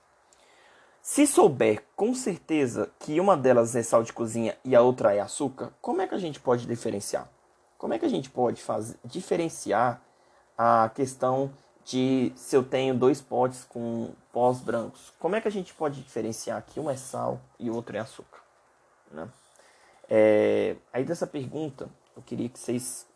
Se 1.01 1.25
souber 1.25 1.83
com 1.95 2.13
certeza 2.13 2.91
que 2.99 3.19
uma 3.19 3.37
delas 3.37 3.75
é 3.75 3.83
sal 3.83 4.03
de 4.03 4.11
cozinha 4.11 4.57
e 4.65 4.75
a 4.75 4.81
outra 4.81 5.15
é 5.15 5.19
açúcar, 5.19 5.71
como 5.81 6.01
é 6.01 6.07
que 6.07 6.15
a 6.15 6.19
gente 6.19 6.39
pode 6.39 6.65
diferenciar? 6.65 7.29
Como 7.77 7.93
é 7.93 7.99
que 7.99 8.05
a 8.05 8.09
gente 8.09 8.29
pode 8.29 8.61
fazer, 8.61 8.97
diferenciar 9.05 10.01
a 10.57 10.89
questão 10.93 11.51
de 11.87 12.33
se 12.35 12.53
eu 12.53 12.63
tenho 12.63 12.93
dois 12.93 13.21
potes 13.21 13.63
com 13.63 14.11
pós 14.33 14.59
brancos. 14.59 15.13
Como 15.17 15.37
é 15.37 15.41
que 15.41 15.47
a 15.47 15.51
gente 15.51 15.73
pode 15.73 16.01
diferenciar 16.01 16.61
que 16.61 16.81
um 16.81 16.89
é 16.89 16.97
sal 16.97 17.39
e 17.57 17.69
o 17.69 17.75
outro 17.75 17.95
é 17.95 17.99
açúcar? 18.01 18.41
Né? 19.09 19.29
É, 20.09 20.75
aí 20.91 21.05
dessa 21.05 21.25
pergunta, 21.25 21.89
eu 22.13 22.21
queria 22.21 22.49
que 22.49 22.59
vocês, 22.59 23.07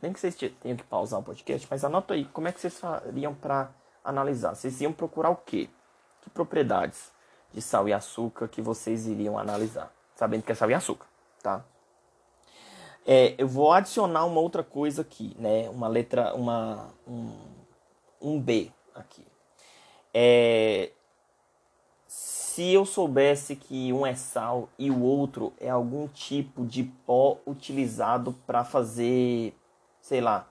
nem 0.00 0.12
que 0.12 0.20
vocês 0.20 0.36
tenham 0.36 0.76
que 0.76 0.84
pausar 0.84 1.18
o 1.18 1.24
podcast, 1.24 1.66
mas 1.68 1.84
anota 1.84 2.14
aí, 2.14 2.24
como 2.26 2.46
é 2.46 2.52
que 2.52 2.60
vocês 2.60 2.78
fariam 2.78 3.34
para 3.34 3.72
analisar? 4.04 4.54
Vocês 4.54 4.80
iam 4.80 4.92
procurar 4.92 5.30
o 5.30 5.36
quê? 5.36 5.68
Que 6.22 6.30
propriedades 6.30 7.10
de 7.52 7.60
sal 7.60 7.88
e 7.88 7.92
açúcar 7.92 8.46
que 8.46 8.62
vocês 8.62 9.08
iriam 9.08 9.36
analisar? 9.36 9.92
Sabendo 10.14 10.44
que 10.44 10.52
é 10.52 10.54
sal 10.54 10.70
e 10.70 10.74
açúcar, 10.74 11.06
tá? 11.42 11.64
É, 13.04 13.34
eu 13.36 13.48
vou 13.48 13.72
adicionar 13.72 14.24
uma 14.24 14.40
outra 14.40 14.62
coisa 14.62 15.02
aqui, 15.02 15.36
né? 15.36 15.68
Uma 15.68 15.88
letra, 15.88 16.32
uma, 16.34 16.90
um, 17.06 17.54
um 18.24 18.40
B 18.40 18.72
aqui. 18.94 19.24
É, 20.12 20.90
se 22.54 22.72
eu 22.72 22.86
soubesse 22.86 23.56
que 23.56 23.92
um 23.92 24.06
é 24.06 24.14
sal 24.14 24.68
e 24.78 24.90
o 24.90 25.02
outro 25.02 25.52
é 25.58 25.68
algum 25.68 26.06
tipo 26.06 26.64
de 26.64 26.84
pó 26.84 27.38
utilizado 27.46 28.32
para 28.46 28.64
fazer, 28.64 29.52
sei 30.00 30.20
lá, 30.20 30.48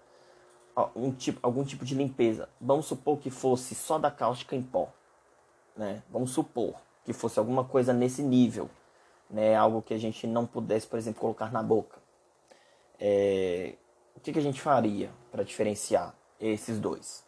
um 0.95 1.11
tipo, 1.11 1.39
algum 1.41 1.63
tipo 1.63 1.85
de 1.85 1.95
limpeza. 1.95 2.49
Vamos 2.59 2.87
supor 2.87 3.19
que 3.19 3.29
fosse 3.29 3.73
só 3.73 3.97
da 3.97 4.11
cáustica 4.11 4.55
em 4.55 4.61
pó, 4.61 4.89
né? 5.77 6.03
Vamos 6.09 6.31
supor 6.31 6.75
que 7.05 7.13
fosse 7.13 7.39
alguma 7.39 7.63
coisa 7.63 7.93
nesse 7.93 8.21
nível, 8.21 8.69
né? 9.29 9.55
Algo 9.55 9.81
que 9.81 9.93
a 9.93 9.97
gente 9.97 10.27
não 10.27 10.45
pudesse, 10.45 10.85
por 10.85 10.99
exemplo, 10.99 11.21
colocar 11.21 11.51
na 11.51 11.63
boca. 11.63 11.99
É... 12.99 13.75
O 14.15 14.19
que, 14.19 14.33
que 14.33 14.39
a 14.39 14.43
gente 14.43 14.61
faria 14.61 15.09
para 15.31 15.43
diferenciar 15.43 16.13
esses 16.39 16.79
dois? 16.79 17.23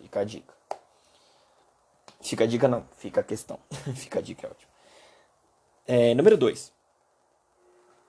Fica 0.00 0.20
a 0.20 0.24
dica. 0.24 0.54
Fica 2.20 2.44
a 2.44 2.46
dica 2.46 2.68
não, 2.68 2.84
fica 2.96 3.20
a 3.20 3.24
questão. 3.24 3.58
fica 3.94 4.18
a 4.18 4.22
dica, 4.22 4.46
é 4.46 4.50
ótimo. 4.50 4.70
É, 5.86 6.14
número 6.14 6.36
2. 6.36 6.72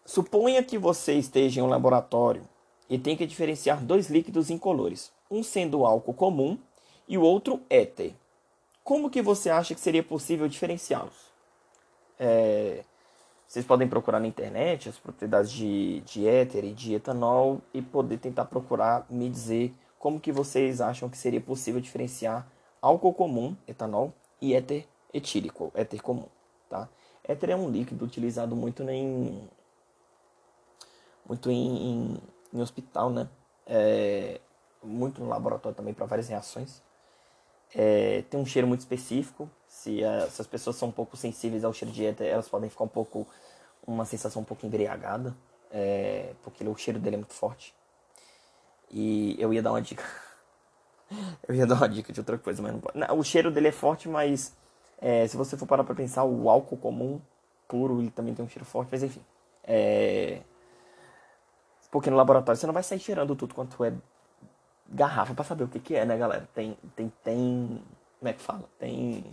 Suponha 0.05 0.63
que 0.63 0.77
você 0.77 1.13
esteja 1.13 1.59
em 1.59 1.63
um 1.63 1.67
laboratório 1.67 2.47
e 2.89 2.97
tem 2.97 3.15
que 3.15 3.25
diferenciar 3.25 3.81
dois 3.81 4.09
líquidos 4.09 4.49
incolores, 4.49 5.11
um 5.29 5.43
sendo 5.43 5.85
álcool 5.85 6.13
comum 6.13 6.57
e 7.07 7.17
o 7.17 7.21
outro 7.21 7.61
éter. 7.69 8.13
Como 8.83 9.09
que 9.09 9.21
você 9.21 9.49
acha 9.49 9.73
que 9.73 9.79
seria 9.79 10.03
possível 10.03 10.47
diferenciá-los? 10.47 11.31
É, 12.19 12.83
vocês 13.47 13.65
podem 13.65 13.87
procurar 13.87 14.19
na 14.19 14.27
internet 14.27 14.89
as 14.89 14.97
propriedades 14.97 15.51
de, 15.51 16.01
de 16.01 16.27
éter 16.27 16.63
e 16.63 16.73
de 16.73 16.93
etanol 16.93 17.61
e 17.73 17.81
poder 17.81 18.17
tentar 18.17 18.45
procurar 18.45 19.05
me 19.09 19.29
dizer 19.29 19.73
como 20.01 20.19
que 20.19 20.31
vocês 20.31 20.81
acham 20.81 21.07
que 21.07 21.15
seria 21.15 21.39
possível 21.39 21.79
diferenciar 21.79 22.51
álcool 22.81 23.13
comum, 23.13 23.55
etanol, 23.67 24.11
e 24.41 24.55
éter 24.55 24.87
etílico, 25.13 25.71
éter 25.75 26.01
comum, 26.01 26.25
tá? 26.67 26.89
Éter 27.23 27.51
é 27.51 27.55
um 27.55 27.69
líquido 27.69 28.03
utilizado 28.03 28.55
muito 28.55 28.81
em 28.89 29.47
muito 31.23 31.51
em, 31.51 31.77
em, 31.77 32.17
em 32.51 32.61
hospital, 32.61 33.11
né? 33.11 33.29
É, 33.67 34.41
muito 34.81 35.21
no 35.21 35.29
laboratório 35.29 35.75
também 35.75 35.93
para 35.93 36.07
várias 36.07 36.27
reações. 36.27 36.81
É, 37.75 38.23
tem 38.23 38.39
um 38.39 38.45
cheiro 38.45 38.67
muito 38.67 38.79
específico. 38.79 39.47
Se, 39.67 40.03
a, 40.03 40.27
se, 40.31 40.41
as 40.41 40.47
pessoas 40.47 40.77
são 40.77 40.89
um 40.89 40.91
pouco 40.91 41.15
sensíveis 41.15 41.63
ao 41.63 41.73
cheiro 41.73 41.93
de 41.93 42.03
éter, 42.03 42.27
elas 42.27 42.49
podem 42.49 42.71
ficar 42.71 42.85
um 42.85 42.87
pouco 42.87 43.27
uma 43.85 44.05
sensação 44.05 44.41
um 44.41 44.45
pouco 44.45 44.65
embriagada, 44.65 45.35
é, 45.69 46.33
porque 46.41 46.67
o 46.67 46.75
cheiro 46.75 46.99
dele 46.99 47.17
é 47.17 47.19
muito 47.19 47.33
forte. 47.33 47.75
E 48.91 49.35
eu 49.39 49.53
ia 49.53 49.61
dar 49.61 49.71
uma 49.71 49.81
dica. 49.81 50.03
eu 51.47 51.55
ia 51.55 51.65
dar 51.65 51.75
uma 51.75 51.89
dica 51.89 52.11
de 52.11 52.19
outra 52.19 52.37
coisa, 52.37 52.61
mas 52.61 52.73
não 52.73 52.79
pode. 52.79 52.99
O 53.13 53.23
cheiro 53.23 53.49
dele 53.49 53.69
é 53.69 53.71
forte, 53.71 54.09
mas 54.09 54.55
é, 54.99 55.27
se 55.27 55.37
você 55.37 55.57
for 55.57 55.65
parar 55.65 55.83
pra 55.83 55.95
pensar, 55.95 56.23
o 56.23 56.49
álcool 56.49 56.77
comum, 56.77 57.19
puro, 57.67 57.99
ele 58.01 58.11
também 58.11 58.35
tem 58.35 58.43
um 58.43 58.49
cheiro 58.49 58.65
forte, 58.65 58.89
mas 58.91 59.01
enfim. 59.01 59.21
É... 59.63 60.41
Porque 61.89 62.09
no 62.09 62.15
laboratório 62.15 62.59
você 62.59 62.67
não 62.67 62.73
vai 62.73 62.83
sair 62.83 62.99
cheirando 62.99 63.35
tudo 63.35 63.53
quanto 63.53 63.83
é 63.83 63.93
garrafa 64.87 65.33
para 65.33 65.43
saber 65.43 65.63
o 65.63 65.67
que, 65.67 65.79
que 65.79 65.95
é, 65.95 66.05
né, 66.05 66.17
galera? 66.17 66.47
Tem, 66.53 66.77
tem, 66.95 67.11
tem. 67.23 67.81
Como 68.19 68.29
é 68.29 68.33
que 68.33 68.41
fala? 68.41 68.63
Tem, 68.77 69.25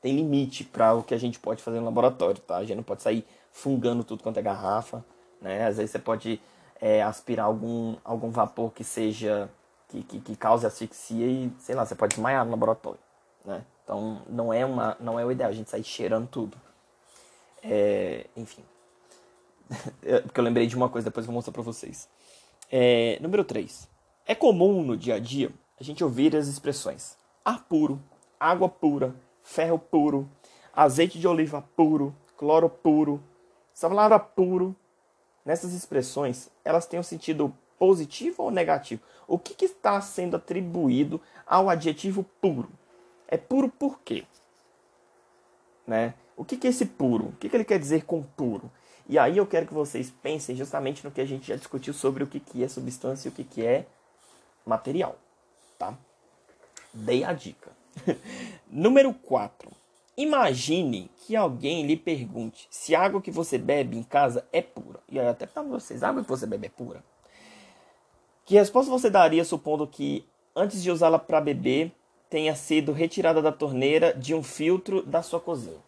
tem 0.00 0.14
limite 0.14 0.64
para 0.64 0.94
o 0.94 1.02
que 1.02 1.14
a 1.14 1.18
gente 1.18 1.38
pode 1.38 1.62
fazer 1.62 1.78
no 1.78 1.86
laboratório, 1.86 2.40
tá? 2.40 2.56
A 2.56 2.64
gente 2.64 2.76
não 2.76 2.82
pode 2.82 3.02
sair 3.02 3.26
fungando 3.50 4.04
tudo 4.04 4.22
quanto 4.22 4.38
é 4.38 4.42
garrafa, 4.42 5.04
né? 5.40 5.66
Às 5.66 5.76
vezes 5.78 5.90
você 5.90 5.98
pode 5.98 6.40
é, 6.84 7.02
aspirar 7.02 7.46
algum, 7.46 7.96
algum 8.04 8.30
vapor 8.30 8.70
que 8.70 8.84
seja 8.84 9.50
que, 9.88 10.02
que, 10.02 10.20
que, 10.20 10.36
cause 10.36 10.66
asfixia 10.66 11.26
e 11.26 11.50
sei 11.58 11.74
lá 11.74 11.86
você 11.86 11.94
pode 11.94 12.14
desmaiar 12.14 12.44
no 12.44 12.50
laboratório 12.50 13.00
né? 13.42 13.64
Então 13.82 14.20
não 14.28 14.52
é 14.52 14.66
uma 14.66 14.94
não 15.00 15.18
é 15.18 15.24
o 15.24 15.32
ideal 15.32 15.48
a 15.48 15.54
gente 15.54 15.70
sair 15.70 15.82
cheirando 15.82 16.28
tudo. 16.28 16.58
É, 17.62 18.26
enfim. 18.36 18.62
Porque 20.24 20.38
eu 20.38 20.44
lembrei 20.44 20.66
de 20.66 20.76
uma 20.76 20.90
coisa 20.90 21.08
depois 21.08 21.24
vou 21.24 21.34
mostrar 21.34 21.54
para 21.54 21.62
vocês. 21.62 22.06
É, 22.70 23.18
número 23.18 23.44
3 23.44 23.88
é 24.26 24.34
comum 24.34 24.82
no 24.82 24.94
dia 24.94 25.14
a 25.14 25.18
dia 25.18 25.50
a 25.80 25.82
gente 25.82 26.04
ouvir 26.04 26.36
as 26.36 26.48
expressões 26.48 27.16
ar 27.42 27.64
puro 27.64 27.98
água 28.38 28.68
pura 28.68 29.14
ferro 29.42 29.78
puro 29.78 30.28
azeite 30.74 31.18
de 31.18 31.26
oliva 31.26 31.64
puro 31.74 32.14
cloro 32.36 32.68
puro 32.68 33.22
salada 33.72 34.18
puro 34.18 34.76
nessas 35.44 35.72
expressões, 35.72 36.48
elas 36.64 36.86
têm 36.86 36.98
um 36.98 37.04
sentido 37.04 37.54
positivo 37.78 38.44
ou 38.44 38.50
negativo? 38.50 39.02
O 39.26 39.38
que, 39.38 39.54
que 39.54 39.66
está 39.66 40.00
sendo 40.00 40.36
atribuído 40.36 41.20
ao 41.46 41.68
adjetivo 41.68 42.24
puro? 42.40 42.70
É 43.28 43.36
puro 43.36 43.68
por 43.68 44.00
quê? 44.00 44.24
Né? 45.86 46.14
O 46.36 46.44
que, 46.44 46.56
que 46.56 46.66
é 46.66 46.70
esse 46.70 46.86
puro? 46.86 47.26
O 47.26 47.32
que, 47.32 47.48
que 47.48 47.56
ele 47.56 47.64
quer 47.64 47.78
dizer 47.78 48.04
com 48.04 48.22
puro? 48.22 48.70
E 49.08 49.18
aí 49.18 49.36
eu 49.36 49.46
quero 49.46 49.66
que 49.66 49.74
vocês 49.74 50.10
pensem 50.10 50.56
justamente 50.56 51.04
no 51.04 51.10
que 51.10 51.20
a 51.20 51.26
gente 51.26 51.48
já 51.48 51.56
discutiu 51.56 51.92
sobre 51.92 52.24
o 52.24 52.26
que, 52.26 52.40
que 52.40 52.64
é 52.64 52.68
substância 52.68 53.28
e 53.28 53.30
o 53.30 53.34
que, 53.34 53.44
que 53.44 53.64
é 53.64 53.86
material. 54.64 55.18
Tá? 55.78 55.94
Dei 56.92 57.22
a 57.22 57.32
dica. 57.32 57.70
Número 58.66 59.12
4. 59.12 59.70
Imagine 60.16 61.10
que 61.16 61.34
alguém 61.34 61.84
lhe 61.84 61.96
pergunte 61.96 62.68
se 62.70 62.94
a 62.94 63.02
água 63.02 63.20
que 63.20 63.32
você 63.32 63.58
bebe 63.58 63.96
em 63.96 64.02
casa 64.02 64.46
é 64.52 64.62
pura. 64.62 65.00
E 65.08 65.18
aí 65.18 65.26
até 65.26 65.44
para 65.44 65.62
vocês, 65.62 66.02
a 66.02 66.08
água 66.08 66.22
que 66.22 66.28
você 66.28 66.46
bebe 66.46 66.66
é 66.66 66.70
pura? 66.70 67.02
Que 68.44 68.54
resposta 68.54 68.90
você 68.90 69.10
daria 69.10 69.44
supondo 69.44 69.86
que 69.86 70.24
antes 70.54 70.82
de 70.82 70.90
usá-la 70.90 71.18
para 71.18 71.40
beber 71.40 71.92
tenha 72.30 72.54
sido 72.54 72.92
retirada 72.92 73.42
da 73.42 73.50
torneira 73.50 74.12
de 74.14 74.34
um 74.34 74.42
filtro 74.42 75.02
da 75.02 75.20
sua 75.20 75.40
cozinha? 75.40 75.82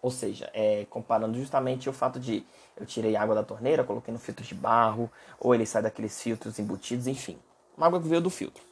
Ou 0.00 0.10
seja, 0.10 0.48
é, 0.54 0.86
comparando 0.88 1.36
justamente 1.38 1.90
o 1.90 1.92
fato 1.92 2.18
de 2.20 2.46
eu 2.76 2.86
tirei 2.86 3.16
água 3.16 3.34
da 3.34 3.42
torneira, 3.42 3.82
coloquei 3.84 4.12
no 4.12 4.20
filtro 4.20 4.44
de 4.44 4.54
barro, 4.54 5.10
ou 5.38 5.54
ele 5.54 5.66
sai 5.66 5.82
daqueles 5.82 6.22
filtros 6.22 6.58
embutidos, 6.58 7.06
enfim. 7.06 7.38
Uma 7.76 7.88
água 7.88 8.00
que 8.00 8.08
veio 8.08 8.20
do 8.20 8.30
filtro. 8.30 8.62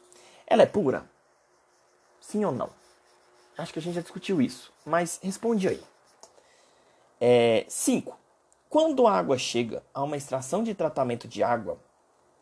Ela 0.46 0.62
é 0.62 0.66
pura? 0.66 1.04
Sim 2.20 2.44
ou 2.44 2.52
não? 2.52 2.70
Acho 3.56 3.72
que 3.72 3.78
a 3.78 3.82
gente 3.82 3.94
já 3.94 4.00
discutiu 4.00 4.40
isso, 4.40 4.72
mas 4.84 5.20
responde 5.22 5.68
aí. 5.68 5.82
5. 7.68 8.10
É, 8.10 8.14
quando 8.68 9.06
a 9.06 9.16
água 9.16 9.38
chega 9.38 9.82
a 9.94 10.02
uma 10.02 10.16
extração 10.16 10.62
de 10.64 10.74
tratamento 10.74 11.28
de 11.28 11.42
água, 11.42 11.78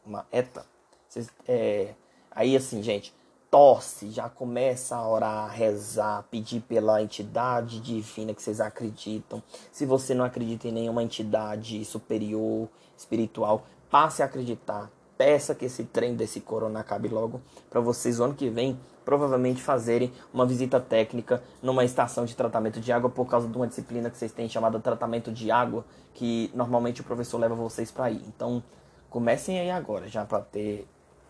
uma 0.05 0.27
ETA, 0.33 0.65
vocês, 1.09 1.29
é, 1.47 1.95
aí 2.31 2.57
assim, 2.57 2.83
gente, 2.83 3.15
torce, 3.51 4.11
já 4.11 4.31
começa 4.31 4.97
a 4.97 5.07
orar, 5.07 5.51
rezar, 5.51 6.25
pedir 6.31 6.61
pela 6.63 7.03
entidade 7.03 7.81
divina 7.81 8.33
que 8.33 8.43
vocês 8.43 8.63
acreditam. 8.63 9.43
Se 9.71 9.85
você 9.85 10.15
não 10.15 10.25
acredita 10.25 10.69
em 10.69 10.73
nenhuma 10.73 11.03
entidade 11.03 11.85
superior, 11.85 12.67
espiritual, 12.97 13.67
passe 13.91 14.23
a 14.23 14.25
acreditar. 14.25 14.91
Peça 15.17 15.55
que 15.55 15.67
esse 15.67 15.85
trem 15.85 16.15
desse 16.15 16.41
corona 16.41 16.81
acabe 16.81 17.09
logo 17.09 17.41
para 17.71 17.81
vocês 17.81 18.21
ano 18.21 18.35
que 18.35 18.49
vem 18.49 18.79
provavelmente 19.05 19.63
fazerem 19.63 20.13
uma 20.33 20.47
visita 20.47 20.81
técnica 20.81 21.43
numa 21.61 21.85
estação 21.85 22.25
de 22.25 22.35
tratamento 22.35 22.81
de 22.81 22.93
água 22.93 23.11
por 23.11 23.27
causa 23.27 23.49
de 23.49 23.57
uma 23.57 23.67
disciplina 23.67 24.11
que 24.11 24.17
vocês 24.17 24.33
têm 24.33 24.49
chamada 24.49 24.79
tratamento 24.81 25.33
de 25.33 25.51
água, 25.51 25.85
que 26.15 26.51
normalmente 26.55 27.01
o 27.01 27.05
professor 27.05 27.39
leva 27.39 27.55
vocês 27.55 27.91
para 27.91 28.11
ir. 28.11 28.23
Então, 28.27 28.63
comecem 29.11 29.61
aí 29.61 29.71
agora 29.71 30.09
já 30.09 30.25
para 30.25 30.41
ter 30.41 30.87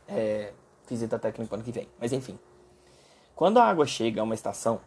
é, 0.07 0.53
visita 0.89 1.19
técnica 1.19 1.55
ano 1.55 1.65
que 1.65 1.73
vem. 1.73 1.89
Mas 1.99 2.13
enfim, 2.13 2.39
quando 3.35 3.59
a 3.59 3.65
água 3.65 3.87
chega 3.87 4.21
a 4.21 4.25
uma 4.25 4.35
estação 4.35 4.81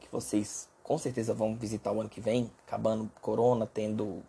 que 0.00 0.08
vocês 0.10 0.68
com 0.82 0.96
certeza 0.98 1.34
vão 1.34 1.56
visitar 1.56 1.90
o 1.90 2.00
ano 2.00 2.08
que 2.08 2.20
vem, 2.20 2.50
acabando 2.64 3.10
corona, 3.20 3.66
tendo 3.66 4.22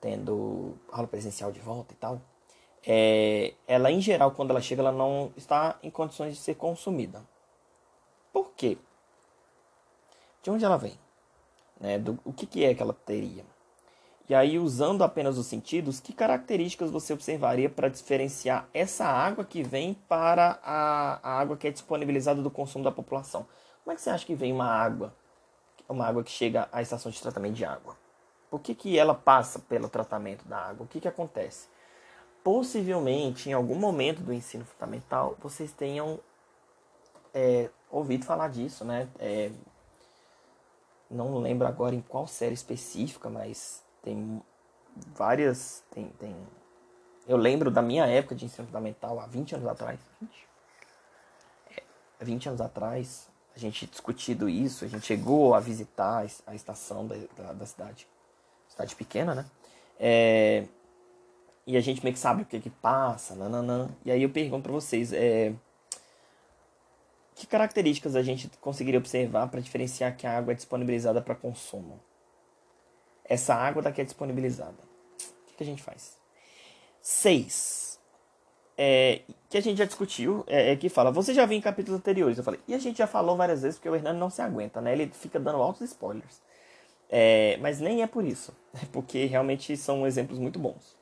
tendo 0.00 0.78
aula 0.90 1.06
presencial 1.06 1.52
de 1.52 1.60
volta 1.60 1.92
e 1.92 1.96
tal 1.96 2.20
é, 2.86 3.54
ela 3.66 3.90
em 3.90 4.00
geral, 4.00 4.32
quando 4.32 4.50
ela 4.50 4.60
chega, 4.60 4.82
ela 4.82 4.92
não 4.92 5.32
está 5.36 5.78
em 5.82 5.90
condições 5.90 6.34
de 6.34 6.40
ser 6.40 6.54
consumida. 6.54 7.22
Por 8.32 8.52
quê? 8.52 8.78
De 10.42 10.50
onde 10.50 10.64
ela 10.64 10.78
vem? 10.78 10.98
Né? 11.78 11.98
Do, 11.98 12.18
o 12.24 12.32
que, 12.32 12.46
que 12.46 12.64
é 12.64 12.74
que 12.74 12.82
ela 12.82 12.94
teria? 12.94 13.44
E 14.28 14.34
aí, 14.34 14.58
usando 14.58 15.02
apenas 15.02 15.36
os 15.36 15.46
sentidos, 15.46 15.98
que 15.98 16.12
características 16.12 16.90
você 16.90 17.12
observaria 17.12 17.68
para 17.68 17.88
diferenciar 17.88 18.68
essa 18.72 19.04
água 19.04 19.44
que 19.44 19.62
vem 19.62 19.94
para 20.08 20.60
a, 20.62 21.18
a, 21.22 21.40
água 21.40 21.56
que 21.56 21.66
é 21.66 21.70
disponibilizada 21.70 22.40
do 22.40 22.50
consumo 22.50 22.84
da 22.84 22.92
população? 22.92 23.46
Como 23.82 23.92
é 23.92 23.96
que 23.96 24.00
você 24.00 24.10
acha 24.10 24.24
que 24.24 24.36
vem 24.36 24.52
uma 24.52 24.66
água, 24.66 25.12
uma 25.88 26.06
água 26.06 26.22
que 26.22 26.30
chega 26.30 26.68
à 26.70 26.80
estação 26.80 27.10
de 27.10 27.20
tratamento 27.20 27.54
de 27.54 27.64
água? 27.64 27.96
Por 28.50 28.60
que, 28.60 28.74
que 28.74 28.98
ela 28.98 29.14
passa 29.14 29.60
pelo 29.60 29.88
tratamento 29.88 30.44
da 30.46 30.58
água? 30.58 30.84
O 30.84 30.88
que, 30.88 31.00
que 31.00 31.08
acontece? 31.08 31.68
Possivelmente, 32.42 33.48
em 33.48 33.52
algum 33.52 33.76
momento 33.76 34.22
do 34.22 34.32
ensino 34.32 34.64
fundamental, 34.64 35.36
vocês 35.40 35.72
tenham 35.72 36.18
é, 37.32 37.70
ouvido 37.90 38.24
falar 38.24 38.48
disso, 38.48 38.84
né? 38.84 39.08
É, 39.18 39.52
não 41.10 41.38
lembro 41.38 41.66
agora 41.66 41.94
em 41.94 42.00
qual 42.00 42.26
série 42.26 42.54
específica, 42.54 43.28
mas 43.28 43.84
tem 44.02 44.42
várias. 45.14 45.84
Tem, 45.90 46.08
tem, 46.18 46.36
eu 47.26 47.36
lembro 47.36 47.70
da 47.70 47.82
minha 47.82 48.06
época 48.06 48.34
de 48.34 48.44
ensino 48.46 48.66
fundamental, 48.66 49.20
há 49.20 49.26
20 49.26 49.56
anos 49.56 49.68
atrás. 49.68 50.00
20, 50.20 50.48
é, 51.76 51.82
20 52.24 52.48
anos 52.48 52.60
atrás, 52.60 53.28
a 53.54 53.58
gente 53.58 53.86
discutido 53.86 54.48
isso, 54.48 54.84
a 54.84 54.88
gente 54.88 55.06
chegou 55.06 55.54
a 55.54 55.60
visitar 55.60 56.26
a 56.46 56.54
estação 56.54 57.06
da, 57.06 57.16
da, 57.36 57.52
da 57.52 57.66
cidade. 57.66 58.08
Cidade 58.70 58.96
pequena, 58.96 59.34
né? 59.34 59.44
É, 59.98 60.64
e 61.66 61.76
a 61.76 61.80
gente 61.80 62.02
meio 62.02 62.14
que 62.14 62.20
sabe 62.20 62.42
o 62.42 62.46
que 62.46 62.58
que 62.58 62.70
passa, 62.70 63.34
nananã. 63.34 63.90
E 64.04 64.10
aí 64.10 64.22
eu 64.22 64.30
pergunto 64.30 64.62
para 64.62 64.72
vocês, 64.72 65.12
é, 65.12 65.52
que 67.34 67.46
características 67.46 68.16
a 68.16 68.22
gente 68.22 68.48
conseguiria 68.62 68.98
observar 68.98 69.48
para 69.48 69.60
diferenciar 69.60 70.16
que 70.16 70.26
a 70.26 70.38
água 70.38 70.52
é 70.52 70.56
disponibilizada 70.56 71.20
para 71.20 71.34
consumo? 71.34 72.00
essa 73.30 73.54
água 73.54 73.80
daqui 73.80 74.00
é 74.00 74.04
disponibilizada. 74.04 74.74
O 75.52 75.56
que, 75.56 75.62
a 75.62 75.66
gente 75.66 75.80
faz? 75.80 76.18
Seis. 77.00 78.00
É, 78.76 79.20
que 79.48 79.56
a 79.56 79.60
gente 79.60 79.78
já 79.78 79.84
discutiu, 79.84 80.42
é, 80.48 80.72
é, 80.72 80.76
que 80.76 80.88
fala, 80.88 81.12
você 81.12 81.32
já 81.32 81.46
viu 81.46 81.56
em 81.56 81.60
capítulos 81.60 82.00
anteriores, 82.00 82.38
eu 82.38 82.42
falei, 82.42 82.58
e 82.66 82.74
a 82.74 82.78
gente 82.78 82.96
já 82.96 83.06
falou 83.06 83.36
várias 83.36 83.62
vezes 83.62 83.78
porque 83.78 83.88
o 83.88 83.94
Hernando 83.94 84.18
não 84.18 84.30
se 84.30 84.42
aguenta, 84.42 84.80
né? 84.80 84.92
Ele 84.92 85.06
fica 85.12 85.38
dando 85.38 85.62
altos 85.62 85.82
spoilers. 85.82 86.40
É, 87.12 87.56
mas 87.60 87.80
nem 87.80 88.02
é 88.02 88.06
por 88.06 88.24
isso, 88.24 88.56
é 88.74 88.86
porque 88.92 89.26
realmente 89.26 89.76
são 89.76 90.06
exemplos 90.06 90.38
muito 90.38 90.58
bons. 90.58 90.96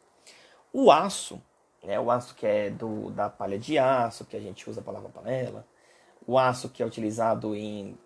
O 0.73 0.91
aço, 0.91 1.41
né, 1.85 2.01
o 2.01 2.11
aço 2.11 2.35
que 2.35 2.47
é 2.47 2.71
do, 2.71 3.11
da 3.11 3.29
palha 3.29 3.59
de 3.59 3.79
aço, 3.79 4.25
que 4.25 4.37
a 4.37 4.41
gente 4.41 4.69
usa 4.69 4.81
para 4.81 4.95
lavar 4.95 5.13
panela, 5.13 5.67
o 6.27 6.39
aço 6.39 6.69
que 6.69 6.83
é 6.83 6.87
utilizado 6.87 7.55
em, 7.55 7.97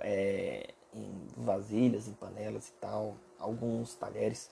é, 0.00 0.70
em 0.94 1.26
vasilhas, 1.36 2.08
em 2.08 2.12
panelas 2.12 2.68
e 2.68 2.72
tal, 2.72 3.16
alguns 3.38 3.94
talheres. 3.94 4.50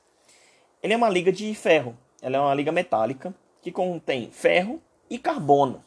Ele 0.83 0.95
é 0.95 0.97
uma 0.97 1.09
liga 1.09 1.33
de 1.33 1.55
ferro. 1.55 1.97
Ela 2.21 2.37
é 2.37 2.41
uma 2.41 2.55
liga 2.55 2.73
metálica 2.73 3.35
que 3.63 3.71
contém 3.71 4.31
ferro 4.31 4.81
e 5.11 5.19
carbono, 5.19 5.85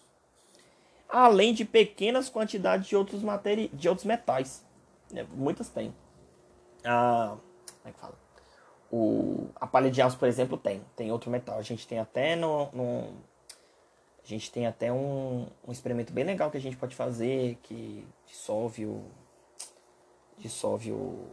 além 1.07 1.53
de 1.53 1.65
pequenas 1.65 2.29
quantidades 2.29 2.87
de 2.87 2.95
outros, 2.95 3.21
materi 3.21 3.69
de 3.73 3.87
outros 3.89 4.05
metais. 4.05 4.65
É, 5.13 5.23
muitas 5.23 5.69
tem. 5.69 5.93
A, 6.83 7.38
como 7.81 7.89
é 7.89 7.91
que 7.91 8.00
fala? 8.00 8.15
O, 8.91 9.47
a 9.55 9.65
palha 9.67 9.89
de 9.89 10.01
aço, 10.01 10.17
por 10.17 10.27
exemplo, 10.27 10.57
tem. 10.57 10.81
Tem 10.95 11.11
outro 11.11 11.29
metal. 11.29 11.57
A 11.57 11.61
gente 11.61 11.88
tem 11.88 12.00
até 12.00 12.35
no, 12.35 12.69
no 12.73 13.13
a 14.23 14.27
gente 14.27 14.51
tem 14.51 14.67
até 14.67 14.91
um, 14.91 15.47
um 15.67 15.71
experimento 15.71 16.13
bem 16.13 16.23
legal 16.23 16.51
que 16.51 16.57
a 16.57 16.61
gente 16.61 16.77
pode 16.77 16.95
fazer 16.95 17.57
que 17.63 18.07
dissolve 18.27 18.85
o 18.85 19.03
dissolve 20.38 20.91
o 20.91 21.27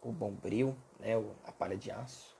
o 0.00 0.12
bombril, 0.12 0.76
né, 1.00 1.14
a 1.44 1.50
palha 1.50 1.76
de 1.76 1.90
aço, 1.90 2.36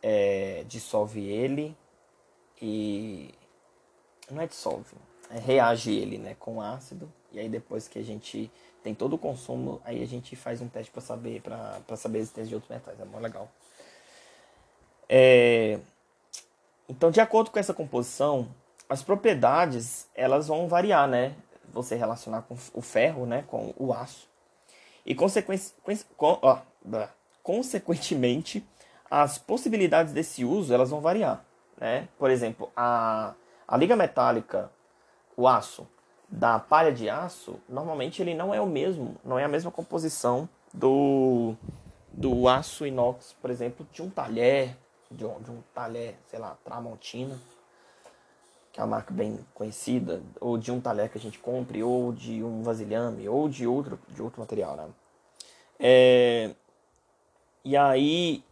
é, 0.00 0.62
dissolve 0.68 1.20
ele 1.20 1.76
e 2.62 3.34
não 4.30 4.40
é 4.40 4.46
dissolve, 4.46 4.94
é, 5.30 5.38
reage 5.38 5.92
ele, 5.92 6.16
né, 6.16 6.36
com 6.38 6.60
ácido 6.60 7.12
e 7.32 7.40
aí 7.40 7.48
depois 7.48 7.88
que 7.88 7.98
a 7.98 8.04
gente 8.04 8.52
tem 8.84 8.94
todo 8.94 9.14
o 9.14 9.18
consumo, 9.18 9.80
aí 9.82 10.02
a 10.02 10.06
gente 10.06 10.36
faz 10.36 10.60
um 10.60 10.68
teste 10.68 10.92
para 10.92 11.00
saber 11.00 11.40
para 11.40 11.96
saber 11.96 12.18
a 12.18 12.20
existência 12.20 12.50
de 12.50 12.54
outros 12.54 12.70
metais, 12.70 13.00
é 13.00 13.04
muito 13.04 13.22
legal. 13.22 13.48
É, 15.08 15.80
então, 16.86 17.10
de 17.10 17.18
acordo 17.20 17.50
com 17.50 17.58
essa 17.58 17.72
composição, 17.72 18.46
as 18.88 19.02
propriedades 19.02 20.06
elas 20.14 20.46
vão 20.48 20.68
variar, 20.68 21.08
né? 21.08 21.34
Você 21.72 21.96
relacionar 21.96 22.42
com 22.42 22.56
o 22.74 22.82
ferro, 22.82 23.24
né, 23.24 23.42
com 23.48 23.72
o 23.78 23.92
aço. 23.92 24.28
E 25.04 25.14
consequentemente, 27.42 28.64
as 29.10 29.38
possibilidades 29.38 30.12
desse 30.12 30.44
uso 30.44 30.74
elas 30.74 30.90
vão 30.90 31.00
variar. 31.00 31.42
Né? 31.78 32.06
Por 32.18 32.30
exemplo, 32.30 32.70
a, 32.76 33.34
a 33.66 33.76
liga 33.76 33.96
metálica, 33.96 34.70
o 35.36 35.48
aço, 35.48 35.88
da 36.28 36.58
palha 36.58 36.92
de 36.92 37.08
aço, 37.08 37.60
normalmente 37.68 38.20
ele 38.20 38.34
não 38.34 38.54
é 38.54 38.60
o 38.60 38.66
mesmo, 38.66 39.16
não 39.24 39.38
é 39.38 39.44
a 39.44 39.48
mesma 39.48 39.70
composição 39.70 40.48
do, 40.72 41.54
do 42.12 42.48
aço 42.48 42.86
inox, 42.86 43.34
por 43.40 43.50
exemplo, 43.50 43.86
de 43.92 44.02
um 44.02 44.10
talher, 44.10 44.76
de 45.10 45.24
um, 45.24 45.40
de 45.40 45.50
um 45.50 45.62
talher, 45.72 46.16
sei 46.26 46.38
lá, 46.38 46.56
Tramontina, 46.64 47.38
que 48.72 48.80
é 48.80 48.82
uma 48.82 48.96
marca 48.96 49.14
bem 49.14 49.38
conhecida, 49.54 50.20
ou 50.40 50.58
de 50.58 50.72
um 50.72 50.80
talher 50.80 51.08
que 51.08 51.18
a 51.18 51.20
gente 51.20 51.38
compre, 51.38 51.82
ou 51.82 52.12
de 52.12 52.42
um 52.42 52.62
vasilhame, 52.62 53.28
ou 53.28 53.48
de 53.48 53.66
outro, 53.66 53.98
de 54.08 54.20
outro 54.20 54.40
material, 54.40 54.76
né? 54.76 54.88
É, 55.78 56.50
e 57.64 57.76
aí 57.76 58.44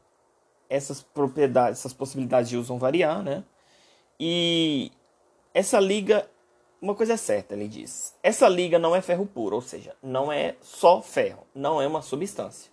essas 0.69 1.03
propriedades, 1.03 1.81
essas 1.81 1.93
possibilidades 1.93 2.49
de 2.49 2.57
uso 2.57 2.69
vão 2.69 2.79
variar, 2.79 3.23
né? 3.23 3.45
E 4.19 4.93
essa 5.53 5.79
liga, 5.81 6.27
uma 6.83 6.97
coisa 6.97 7.13
é 7.13 7.17
certa, 7.17 7.55
ele 7.55 7.69
diz. 7.69 8.13
Essa 8.25 8.49
liga 8.49 8.77
não 8.77 8.95
é 8.95 9.01
ferro 9.01 9.25
puro, 9.25 9.55
ou 9.55 9.63
seja, 9.63 9.95
não 10.03 10.33
é 10.33 10.57
só 10.61 11.01
ferro, 11.01 11.47
não 11.55 11.81
é 11.81 11.87
uma 11.87 12.03
substância. 12.03 12.73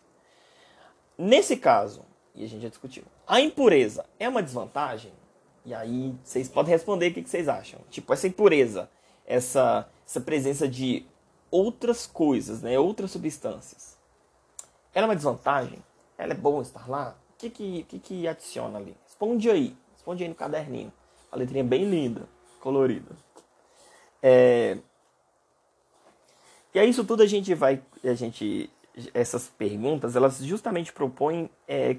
Nesse 1.15 1.55
caso, 1.55 2.03
e 2.33 2.43
a 2.43 2.47
gente 2.47 2.63
já 2.63 2.69
discutiu, 2.69 3.03
a 3.27 3.39
impureza 3.39 4.03
é 4.19 4.27
uma 4.27 4.41
desvantagem? 4.41 5.13
E 5.63 5.75
aí 5.75 6.15
vocês 6.23 6.49
podem 6.49 6.71
responder 6.71 7.09
o 7.09 7.13
que 7.13 7.29
vocês 7.29 7.47
acham. 7.47 7.79
Tipo, 7.91 8.11
essa 8.11 8.27
impureza, 8.27 8.89
essa, 9.27 9.87
essa 10.03 10.19
presença 10.19 10.67
de 10.67 11.05
outras 11.51 12.07
coisas, 12.07 12.63
né, 12.63 12.79
outras 12.79 13.11
substâncias. 13.11 13.95
Ela 14.91 15.05
é 15.05 15.09
uma 15.09 15.15
desvantagem? 15.15 15.83
Ela 16.17 16.33
é 16.33 16.35
bom 16.35 16.61
estar 16.61 16.89
lá? 16.89 17.15
O 17.35 17.37
que 17.37 17.49
que, 17.51 17.83
que, 17.83 17.99
que 17.99 18.27
adiciona 18.27 18.79
ali? 18.79 18.97
Responde 19.05 19.51
aí. 19.51 19.77
Responde 19.93 20.23
aí 20.23 20.29
no 20.29 20.35
caderninho. 20.35 20.91
A 21.31 21.35
letrinha 21.35 21.63
bem 21.63 21.87
linda, 21.87 22.27
colorida. 22.59 23.15
É... 24.21 24.77
E 26.73 26.79
aí 26.79 26.89
isso 26.89 27.03
tudo 27.03 27.23
a 27.23 27.25
gente 27.25 27.53
vai... 27.53 27.81
A 28.03 28.13
gente, 28.13 28.69
essas 29.13 29.47
perguntas, 29.47 30.15
elas 30.15 30.37
justamente 30.39 30.93
propõem 30.93 31.49
é, 31.67 31.97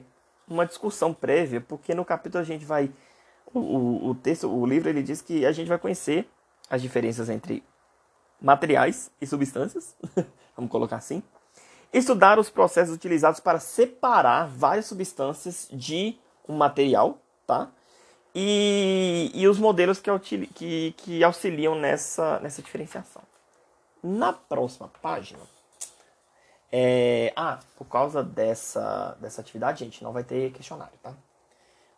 uma 0.48 0.66
discussão 0.66 1.12
prévia, 1.12 1.60
porque 1.60 1.94
no 1.94 2.04
capítulo 2.04 2.42
a 2.42 2.46
gente 2.46 2.64
vai 2.64 2.90
o, 3.52 4.10
o, 4.10 4.14
texto, 4.14 4.48
o 4.48 4.64
livro, 4.66 4.88
ele 4.88 5.02
diz 5.02 5.20
que 5.20 5.44
a 5.44 5.52
gente 5.52 5.68
vai 5.68 5.78
conhecer 5.78 6.28
as 6.68 6.80
diferenças 6.80 7.28
entre 7.28 7.64
materiais 8.40 9.10
e 9.20 9.26
substâncias, 9.26 9.96
vamos 10.56 10.70
colocar 10.70 10.96
assim. 10.96 11.22
Estudar 11.92 12.38
os 12.38 12.48
processos 12.48 12.94
utilizados 12.94 13.40
para 13.40 13.58
separar 13.58 14.46
várias 14.46 14.86
substâncias 14.86 15.68
de 15.72 16.16
um 16.48 16.56
material, 16.56 17.18
tá? 17.46 17.70
E, 18.34 19.30
e 19.34 19.48
os 19.48 19.58
modelos 19.58 19.98
que, 19.98 20.46
que, 20.48 20.92
que 20.92 21.24
auxiliam 21.24 21.74
nessa, 21.74 22.38
nessa 22.40 22.62
diferenciação. 22.62 23.22
Na 24.02 24.32
próxima 24.32 24.88
página, 25.02 25.40
é, 26.72 27.32
ah, 27.36 27.58
por 27.76 27.86
causa 27.86 28.22
dessa, 28.22 29.16
dessa 29.20 29.40
atividade, 29.40 29.84
gente, 29.84 30.02
não 30.02 30.12
vai 30.12 30.22
ter 30.22 30.52
questionário, 30.52 30.96
tá? 31.02 31.12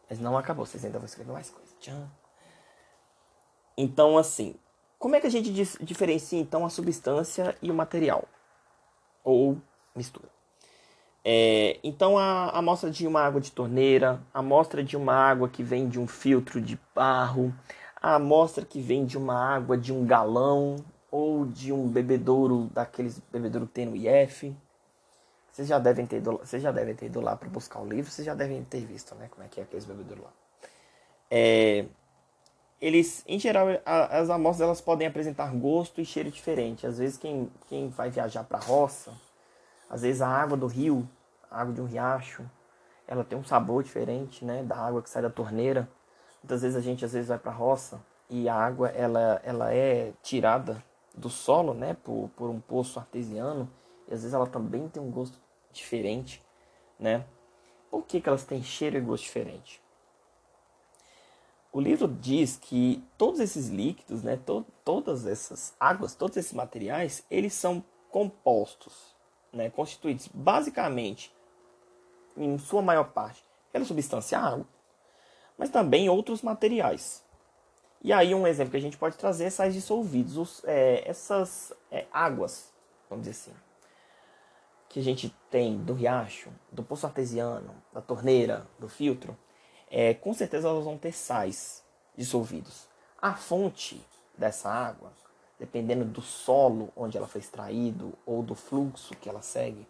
Mas 0.08 0.18
não 0.18 0.36
acabou, 0.36 0.64
vocês 0.64 0.84
ainda 0.84 0.98
vão 0.98 1.06
escrever 1.06 1.32
mais. 1.32 1.54
Tchau. 1.80 2.08
Então, 3.76 4.16
assim, 4.16 4.54
como 4.98 5.16
é 5.16 5.20
que 5.20 5.26
a 5.26 5.30
gente 5.30 5.52
diferencia 5.80 6.38
então 6.38 6.64
a 6.64 6.70
substância 6.70 7.56
e 7.60 7.70
o 7.70 7.74
material? 7.74 8.24
Ou 9.24 9.60
mistura. 9.94 10.28
É, 11.24 11.78
então, 11.84 12.18
a 12.18 12.50
amostra 12.50 12.90
de 12.90 13.06
uma 13.06 13.20
água 13.20 13.40
de 13.40 13.52
torneira, 13.52 14.20
a 14.34 14.40
amostra 14.40 14.82
de 14.82 14.96
uma 14.96 15.14
água 15.14 15.48
que 15.48 15.62
vem 15.62 15.88
de 15.88 16.00
um 16.00 16.06
filtro 16.06 16.60
de 16.60 16.78
barro, 16.94 17.54
a 18.00 18.16
amostra 18.16 18.64
que 18.64 18.80
vem 18.80 19.04
de 19.04 19.16
uma 19.16 19.34
água 19.34 19.78
de 19.78 19.92
um 19.92 20.04
galão 20.04 20.76
ou 21.10 21.46
de 21.46 21.72
um 21.72 21.86
bebedouro 21.86 22.68
daqueles 22.72 23.20
bebedouro 23.30 23.66
que 23.66 23.74
tem 23.74 23.86
no 23.86 23.96
IF, 23.96 24.56
vocês 25.52 25.68
já 25.68 25.78
devem 25.78 26.06
ter 26.06 26.16
ido, 26.16 26.38
vocês 26.38 26.62
já 26.62 26.72
devem 26.72 26.94
ter 26.94 27.06
ido 27.06 27.20
lá 27.20 27.36
para 27.36 27.48
buscar 27.48 27.80
o 27.80 27.86
livro, 27.86 28.10
vocês 28.10 28.24
já 28.24 28.34
devem 28.34 28.64
ter 28.64 28.80
visto, 28.86 29.14
né, 29.14 29.28
como 29.30 29.44
é 29.44 29.48
que 29.48 29.60
é 29.60 29.62
aqueles 29.62 29.84
bebedouros 29.84 30.24
lá. 30.24 30.32
É, 31.30 31.84
eles, 32.80 33.22
em 33.28 33.38
geral, 33.38 33.68
a, 33.86 34.18
as 34.18 34.28
amostras 34.28 34.66
elas 34.66 34.80
podem 34.80 35.06
apresentar 35.06 35.54
gosto 35.54 36.00
e 36.00 36.04
cheiro 36.04 36.30
diferente. 36.30 36.86
Às 36.86 36.98
vezes 36.98 37.16
quem, 37.16 37.48
quem 37.68 37.88
vai 37.88 38.10
viajar 38.10 38.44
para 38.44 38.58
roça, 38.58 39.12
às 39.92 40.00
vezes 40.00 40.22
a 40.22 40.26
água 40.28 40.56
do 40.56 40.66
rio, 40.66 41.06
a 41.50 41.60
água 41.60 41.74
de 41.74 41.82
um 41.82 41.84
riacho, 41.84 42.42
ela 43.06 43.22
tem 43.22 43.38
um 43.38 43.44
sabor 43.44 43.82
diferente, 43.82 44.42
né, 44.42 44.62
da 44.62 44.74
água 44.74 45.02
que 45.02 45.10
sai 45.10 45.20
da 45.20 45.28
torneira. 45.28 45.86
Muitas 46.42 46.62
vezes 46.62 46.74
a 46.74 46.80
gente 46.80 47.04
às 47.04 47.12
vezes 47.12 47.28
vai 47.28 47.38
para 47.38 47.52
a 47.52 47.54
roça 47.54 48.00
e 48.30 48.48
a 48.48 48.54
água 48.54 48.88
ela, 48.88 49.38
ela 49.44 49.74
é 49.74 50.14
tirada 50.22 50.82
do 51.14 51.28
solo, 51.28 51.74
né, 51.74 51.94
por, 52.02 52.30
por 52.34 52.48
um 52.48 52.58
poço 52.58 52.98
artesiano, 52.98 53.70
e 54.08 54.14
às 54.14 54.22
vezes 54.22 54.32
ela 54.32 54.46
também 54.46 54.88
tem 54.88 55.02
um 55.02 55.10
gosto 55.10 55.38
diferente, 55.70 56.42
né? 56.98 57.26
Por 57.90 58.06
que, 58.06 58.18
que 58.18 58.28
elas 58.30 58.44
têm 58.44 58.62
cheiro 58.62 58.96
e 58.96 59.00
gosto 59.00 59.24
diferente? 59.24 59.82
O 61.70 61.78
livro 61.78 62.08
diz 62.08 62.56
que 62.56 63.04
todos 63.18 63.40
esses 63.40 63.68
líquidos, 63.68 64.22
né, 64.22 64.38
to 64.38 64.64
todas 64.82 65.26
essas 65.26 65.74
águas, 65.78 66.14
todos 66.14 66.38
esses 66.38 66.54
materiais, 66.54 67.22
eles 67.30 67.52
são 67.52 67.84
compostos, 68.10 69.11
né, 69.52 69.70
constituídos 69.70 70.28
basicamente, 70.32 71.34
em 72.36 72.56
sua 72.58 72.82
maior 72.82 73.10
parte, 73.12 73.44
pela 73.70 73.84
substância 73.84 74.38
água, 74.38 74.66
mas 75.58 75.70
também 75.70 76.08
outros 76.08 76.42
materiais. 76.42 77.24
E 78.02 78.12
aí 78.12 78.34
um 78.34 78.46
exemplo 78.46 78.72
que 78.72 78.76
a 78.76 78.80
gente 78.80 78.96
pode 78.96 79.16
trazer 79.16 79.44
é 79.44 79.50
sais 79.50 79.74
dissolvidos, 79.74 80.36
os, 80.36 80.64
é, 80.64 81.08
essas 81.08 81.72
é, 81.90 82.06
águas, 82.12 82.72
vamos 83.08 83.26
dizer 83.26 83.50
assim, 83.50 83.56
que 84.88 84.98
a 84.98 85.02
gente 85.02 85.34
tem 85.50 85.78
do 85.78 85.94
riacho, 85.94 86.50
do 86.70 86.82
poço 86.82 87.06
artesiano, 87.06 87.74
da 87.92 88.00
torneira, 88.00 88.66
do 88.78 88.88
filtro, 88.88 89.36
é, 89.90 90.14
com 90.14 90.34
certeza 90.34 90.68
elas 90.68 90.84
vão 90.84 90.98
ter 90.98 91.12
sais 91.12 91.84
dissolvidos. 92.16 92.88
A 93.20 93.34
fonte 93.34 94.04
dessa 94.36 94.68
água, 94.68 95.12
dependendo 95.62 96.04
do 96.04 96.20
solo 96.20 96.92
onde 96.96 97.16
ela 97.16 97.28
foi 97.28 97.40
extraído 97.40 98.12
ou 98.26 98.42
do 98.42 98.52
fluxo 98.52 99.14
que 99.14 99.28
ela 99.28 99.40
segue, 99.40 99.86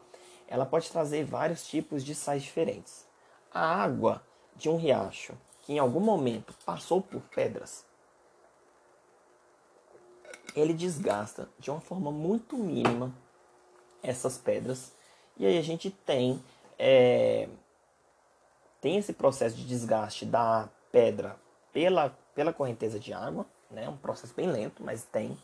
ela 0.46 0.66
pode 0.66 0.90
trazer 0.90 1.24
vários 1.24 1.66
tipos 1.66 2.04
de 2.04 2.14
sais 2.14 2.42
diferentes. 2.42 3.06
A 3.50 3.82
água 3.82 4.22
de 4.54 4.68
um 4.68 4.76
riacho 4.76 5.32
que 5.62 5.72
em 5.72 5.78
algum 5.78 6.00
momento 6.00 6.54
passou 6.66 7.00
por 7.00 7.22
pedras, 7.22 7.86
ele 10.54 10.74
desgasta 10.74 11.48
de 11.58 11.70
uma 11.70 11.80
forma 11.80 12.12
muito 12.12 12.58
mínima 12.58 13.10
essas 14.02 14.36
pedras 14.36 14.92
e 15.38 15.46
aí 15.46 15.56
a 15.56 15.62
gente 15.62 15.90
tem 15.90 16.44
é, 16.78 17.48
tem 18.78 18.98
esse 18.98 19.14
processo 19.14 19.56
de 19.56 19.64
desgaste 19.64 20.26
da 20.26 20.68
pedra 20.90 21.36
pela, 21.72 22.10
pela 22.34 22.52
correnteza 22.52 23.00
de 23.00 23.14
água, 23.14 23.46
né? 23.70 23.88
um 23.88 23.96
processo 23.96 24.34
bem 24.34 24.50
lento, 24.50 24.82
mas 24.82 25.04
tem. 25.04 25.38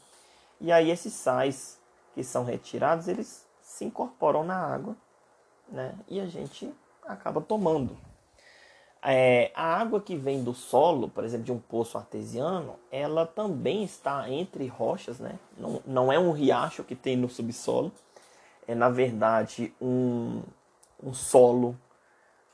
E 0.60 0.72
aí 0.72 0.90
esses 0.90 1.12
sais 1.12 1.80
que 2.14 2.24
são 2.24 2.44
retirados, 2.44 3.06
eles 3.06 3.46
se 3.60 3.84
incorporam 3.84 4.42
na 4.42 4.56
água 4.56 4.96
né? 5.68 5.94
e 6.08 6.20
a 6.20 6.26
gente 6.26 6.72
acaba 7.06 7.40
tomando. 7.40 7.96
É, 9.00 9.52
a 9.54 9.78
água 9.78 10.00
que 10.00 10.16
vem 10.16 10.42
do 10.42 10.52
solo, 10.52 11.08
por 11.08 11.22
exemplo, 11.22 11.44
de 11.44 11.52
um 11.52 11.58
poço 11.58 11.96
artesiano, 11.96 12.76
ela 12.90 13.24
também 13.24 13.84
está 13.84 14.28
entre 14.28 14.66
rochas, 14.66 15.20
né? 15.20 15.38
não, 15.56 15.80
não 15.86 16.12
é 16.12 16.18
um 16.18 16.32
riacho 16.32 16.82
que 16.82 16.96
tem 16.96 17.16
no 17.16 17.28
subsolo, 17.28 17.92
é 18.66 18.74
na 18.74 18.88
verdade 18.88 19.72
um, 19.80 20.42
um 21.02 21.14
solo 21.14 21.78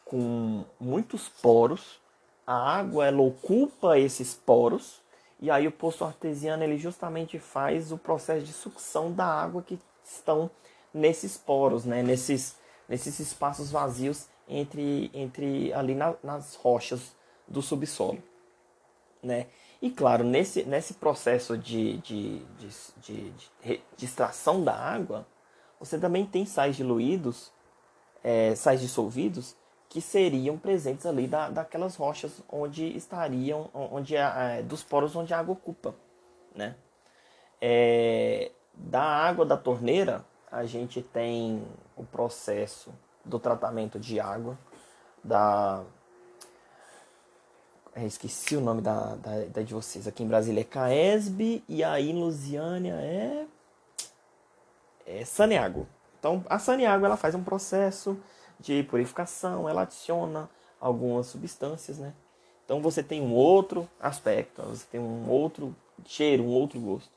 com 0.04 0.64
muitos 0.78 1.28
poros. 1.28 1.98
A 2.46 2.76
água 2.76 3.06
ela 3.06 3.22
ocupa 3.22 3.98
esses 3.98 4.34
poros 4.34 5.02
e 5.40 5.50
aí 5.50 5.66
o 5.66 5.72
poço 5.72 6.04
artesiano 6.04 6.62
ele 6.62 6.78
justamente 6.78 7.38
faz 7.38 7.92
o 7.92 7.98
processo 7.98 8.44
de 8.44 8.52
sucção 8.52 9.12
da 9.12 9.26
água 9.26 9.62
que 9.62 9.78
estão 10.04 10.50
nesses 10.92 11.36
poros, 11.36 11.84
né? 11.84 12.02
nesses, 12.02 12.56
nesses 12.88 13.18
espaços 13.18 13.70
vazios 13.70 14.28
entre, 14.48 15.10
entre 15.12 15.72
ali 15.72 15.94
na, 15.94 16.14
nas 16.22 16.54
rochas 16.54 17.14
do 17.48 17.60
subsolo. 17.60 18.22
Né? 19.22 19.46
E 19.82 19.90
claro, 19.90 20.24
nesse, 20.24 20.64
nesse 20.64 20.94
processo 20.94 21.58
de, 21.58 21.98
de, 21.98 22.38
de, 22.38 22.68
de, 22.98 23.30
de, 23.30 23.82
de 23.96 24.04
extração 24.04 24.62
da 24.62 24.74
água, 24.74 25.26
você 25.78 25.98
também 25.98 26.24
tem 26.24 26.46
sais 26.46 26.76
diluídos, 26.76 27.52
é, 28.22 28.54
sais 28.54 28.80
dissolvidos, 28.80 29.56
que 29.94 30.00
seriam 30.00 30.58
presentes 30.58 31.06
ali 31.06 31.28
da, 31.28 31.48
daquelas 31.48 31.94
rochas 31.94 32.42
onde 32.50 32.84
estariam, 32.96 33.70
onde 33.72 34.16
é, 34.16 34.60
dos 34.60 34.82
poros 34.82 35.14
onde 35.14 35.32
a 35.32 35.38
água 35.38 35.52
ocupa, 35.52 35.94
né? 36.52 36.74
É, 37.62 38.50
da 38.74 39.04
água 39.04 39.46
da 39.46 39.56
torneira, 39.56 40.24
a 40.50 40.64
gente 40.64 41.00
tem 41.00 41.62
o 41.96 42.02
processo 42.02 42.92
do 43.24 43.38
tratamento 43.38 44.00
de 44.00 44.18
água, 44.18 44.58
da 45.22 45.84
é, 47.94 48.04
esqueci 48.04 48.56
o 48.56 48.60
nome 48.60 48.82
da, 48.82 49.14
da, 49.14 49.44
da, 49.44 49.62
de 49.62 49.72
vocês. 49.72 50.08
Aqui 50.08 50.24
em 50.24 50.26
Brasília 50.26 50.62
é 50.62 50.64
Caesb 50.64 51.62
e 51.68 51.84
aí 51.84 52.10
em 52.10 52.18
Lusiânia 52.18 52.94
é, 52.94 53.46
é 55.06 55.24
Saneago. 55.24 55.86
Então 56.18 56.44
a 56.50 56.58
Saneago 56.58 57.06
ela 57.06 57.16
faz 57.16 57.36
um 57.36 57.44
processo 57.44 58.18
de 58.64 58.82
purificação, 58.84 59.68
ela 59.68 59.82
adiciona 59.82 60.48
algumas 60.80 61.26
substâncias, 61.26 61.98
né? 61.98 62.14
Então 62.64 62.80
você 62.80 63.02
tem 63.02 63.20
um 63.20 63.32
outro 63.32 63.88
aspecto, 64.00 64.62
você 64.62 64.86
tem 64.90 65.00
um 65.00 65.28
outro 65.28 65.74
cheiro, 66.04 66.42
um 66.42 66.48
outro 66.48 66.80
gosto. 66.80 67.10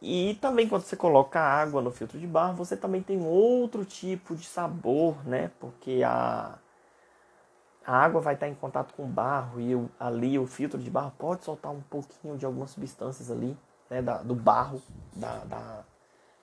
E 0.00 0.38
também 0.40 0.68
quando 0.68 0.82
você 0.82 0.96
coloca 0.96 1.40
água 1.40 1.82
no 1.82 1.90
filtro 1.90 2.18
de 2.18 2.26
barro, 2.26 2.54
você 2.54 2.76
também 2.76 3.02
tem 3.02 3.20
outro 3.20 3.84
tipo 3.84 4.34
de 4.34 4.46
sabor, 4.46 5.16
né? 5.26 5.50
Porque 5.58 6.02
a, 6.04 6.56
a 7.84 7.96
água 7.96 8.20
vai 8.20 8.34
estar 8.34 8.48
em 8.48 8.54
contato 8.54 8.94
com 8.94 9.04
o 9.04 9.08
barro 9.08 9.60
e 9.60 9.74
o, 9.74 9.90
ali 9.98 10.38
o 10.38 10.46
filtro 10.46 10.78
de 10.78 10.90
barro 10.90 11.12
pode 11.18 11.44
soltar 11.44 11.72
um 11.72 11.80
pouquinho 11.82 12.38
de 12.38 12.46
algumas 12.46 12.70
substâncias 12.70 13.30
ali, 13.30 13.56
né? 13.90 14.00
Da, 14.00 14.22
do 14.22 14.34
barro 14.34 14.80
da, 15.14 15.44
da, 15.44 15.84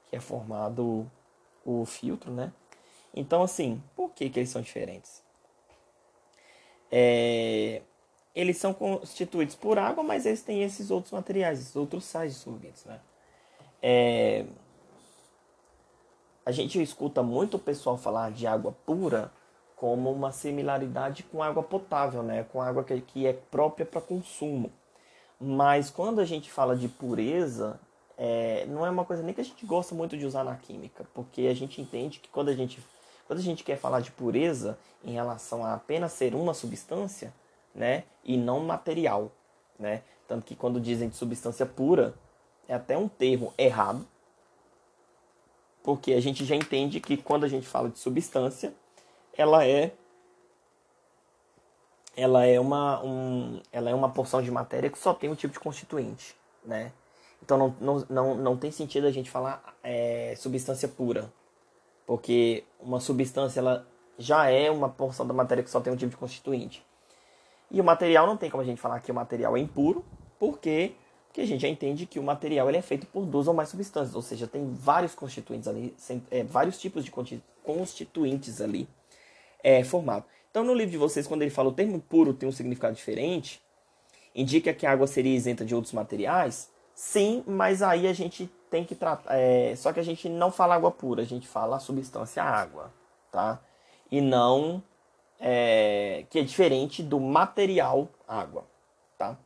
que 0.10 0.16
é 0.16 0.20
formado 0.20 1.10
o 1.66 1.86
filtro, 1.86 2.32
né? 2.32 2.52
Então, 3.16 3.42
assim, 3.42 3.82
por 3.96 4.10
que, 4.12 4.30
que 4.30 4.40
eles 4.40 4.50
são 4.50 4.62
diferentes? 4.62 5.24
É, 6.92 7.82
eles 8.36 8.58
são 8.58 8.74
constituídos 8.74 9.56
por 9.56 9.80
água, 9.80 10.04
mas 10.04 10.26
eles 10.26 10.44
têm 10.44 10.64
esses 10.64 10.92
outros 10.92 11.14
materiais, 11.14 11.60
esses 11.60 11.76
outros 11.76 12.04
sais 12.04 12.34
dissolvidos, 12.34 12.84
né? 12.84 13.00
É, 13.82 14.46
a 16.46 16.52
gente 16.52 16.82
escuta 16.82 17.24
muito 17.24 17.56
o 17.56 17.60
pessoal 17.60 17.98
falar 17.98 18.32
de 18.32 18.46
água 18.46 18.76
pura 18.86 19.32
como 19.76 20.12
uma 20.12 20.32
similaridade 20.32 21.24
com 21.24 21.42
água 21.42 21.64
potável, 21.64 22.22
né? 22.22 22.44
Com 22.44 22.62
água 22.62 22.84
que, 22.84 23.00
que 23.02 23.26
é 23.26 23.34
própria 23.34 23.86
para 23.86 24.02
consumo. 24.02 24.72
Mas 25.40 25.90
quando 25.90 26.20
a 26.20 26.26
gente 26.26 26.52
fala 26.52 26.76
de 26.76 26.88
pureza, 26.88 27.80
é, 28.18 28.66
não 28.68 28.86
é 28.86 28.90
uma 28.90 29.06
coisa 29.06 29.24
nem 29.24 29.34
que 29.34 29.42
a 29.42 29.44
gente 29.44 29.66
gosta 29.66 29.94
muito 29.96 30.18
de 30.18 30.26
usar 30.26 30.44
na 30.44 30.56
química, 30.56 31.06
porque 31.14 31.48
a 31.48 31.54
gente 31.54 31.82
entende 31.82 32.20
que 32.20 32.30
quando 32.30 32.50
a 32.50 32.56
gente 32.56 32.80
quando 33.26 33.40
a 33.40 33.44
gente 33.44 33.64
quer 33.64 33.78
falar 33.78 34.00
de 34.00 34.12
pureza 34.12 34.78
em 35.04 35.12
relação 35.12 35.64
a 35.64 35.74
apenas 35.74 36.12
ser 36.14 36.36
uma 36.36 36.54
substância, 36.54 37.34
né, 37.74 38.04
e 38.24 38.38
não 38.38 38.62
material, 38.62 39.32
né? 39.78 40.02
Tanto 40.28 40.46
que 40.46 40.56
quando 40.56 40.80
dizem 40.80 41.10
de 41.10 41.16
substância 41.16 41.66
pura, 41.66 42.16
é 42.68 42.74
até 42.74 42.98
um 42.98 43.08
termo 43.08 43.54
errado, 43.58 44.08
porque 45.84 46.14
a 46.14 46.22
gente 46.22 46.44
já 46.46 46.56
entende 46.56 47.00
que 47.00 47.18
quando 47.18 47.44
a 47.44 47.48
gente 47.48 47.68
fala 47.68 47.90
de 47.90 48.00
substância, 48.00 48.74
ela 49.38 49.68
é 49.68 49.92
ela 52.18 52.46
é 52.46 52.58
uma, 52.60 53.04
um, 53.04 53.62
ela 53.74 53.90
é 53.90 53.94
uma 53.94 54.10
porção 54.10 54.42
de 54.42 54.50
matéria 54.50 54.90
que 54.90 54.98
só 54.98 55.14
tem 55.14 55.30
um 55.30 55.36
tipo 55.36 55.54
de 55.54 55.60
constituinte, 55.60 56.34
né? 56.64 56.94
Então 57.44 57.58
não, 57.58 57.76
não, 57.80 58.06
não, 58.10 58.36
não 58.36 58.58
tem 58.58 58.72
sentido 58.72 59.06
a 59.06 59.12
gente 59.12 59.30
falar 59.30 59.62
é, 59.84 60.34
substância 60.38 60.88
pura, 60.88 61.32
porque 62.06 62.64
uma 62.80 63.00
substância 63.00 63.60
ela 63.60 63.88
já 64.18 64.50
é 64.50 64.70
uma 64.72 64.90
porção 64.90 65.26
da 65.26 65.34
matéria 65.34 65.64
que 65.64 65.70
só 65.70 65.80
tem 65.80 65.92
um 65.92 65.96
tipo 65.96 66.12
de 66.12 66.18
constituinte. 66.18 66.86
E 67.70 67.82
o 67.82 67.84
material 67.84 68.28
não 68.28 68.38
tem 68.38 68.50
como 68.50 68.62
a 68.62 68.66
gente 68.66 68.80
falar 68.80 69.00
que 69.00 69.12
o 69.12 69.16
material 69.16 69.58
é 69.58 69.60
impuro, 69.60 70.06
porque, 70.40 70.94
porque 71.28 71.42
a 71.42 71.46
gente 71.46 71.62
já 71.62 71.68
entende 71.68 72.06
que 72.06 72.20
o 72.20 72.24
material 72.24 72.70
ele 72.70 72.78
é 72.78 72.82
feito 72.82 73.08
por 73.08 73.26
duas 73.26 73.48
ou 73.48 73.54
mais 73.54 73.70
substâncias, 73.70 74.16
ou 74.16 74.22
seja, 74.22 74.48
tem 74.48 74.72
vários 74.72 75.16
constituintes 75.16 75.68
ali, 75.68 75.96
é, 76.32 76.44
vários 76.44 76.80
tipos 76.80 77.04
de 77.04 77.12
constituintes 77.64 78.62
ali 78.62 78.88
é, 79.64 79.84
formado. 79.84 80.26
Então, 80.50 80.64
no 80.64 80.74
livro 80.74 80.92
de 80.92 80.98
vocês, 80.98 81.28
quando 81.28 81.42
ele 81.42 81.52
fala 81.52 81.70
o 81.70 81.74
termo 81.74 82.00
puro 82.00 82.34
tem 82.34 82.48
um 82.48 82.52
significado 82.52 82.96
diferente, 82.96 83.62
indica 84.34 84.74
que 84.74 84.86
a 84.86 84.92
água 84.92 85.08
seria 85.08 85.36
isenta 85.36 85.66
de 85.66 85.76
outros 85.76 85.92
materiais, 85.92 86.70
sim, 86.94 87.44
mas 87.46 87.82
aí 87.82 88.08
a 88.08 88.14
gente 88.14 88.50
tem 88.76 88.84
que 88.84 88.94
tratar. 88.94 89.34
É, 89.34 89.74
só 89.78 89.94
que 89.94 90.02
a 90.02 90.04
gente 90.04 90.28
não 90.28 90.52
fala 90.52 90.76
água 90.76 90.92
pura, 90.92 91.22
a 91.22 91.26
gente 91.26 91.48
fala 91.48 91.78
a 91.78 91.80
substância 91.80 92.44
água, 92.44 92.92
tá? 93.32 93.62
E 94.12 94.20
não 94.20 94.84
é, 95.40 96.26
que 96.30 96.40
é 96.40 96.44
diferente 96.44 97.02
do 97.02 97.18
material 97.18 98.10
água, 98.28 98.66
tá? 99.18 99.38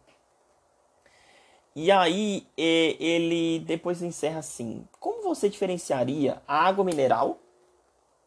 E 1.75 1.91
aí 1.91 2.47
ele 2.57 3.59
depois 3.59 4.01
encerra 4.01 4.39
assim: 4.39 4.87
como 4.99 5.21
você 5.21 5.47
diferenciaria 5.47 6.41
a 6.47 6.65
água 6.65 6.83
mineral, 6.83 7.37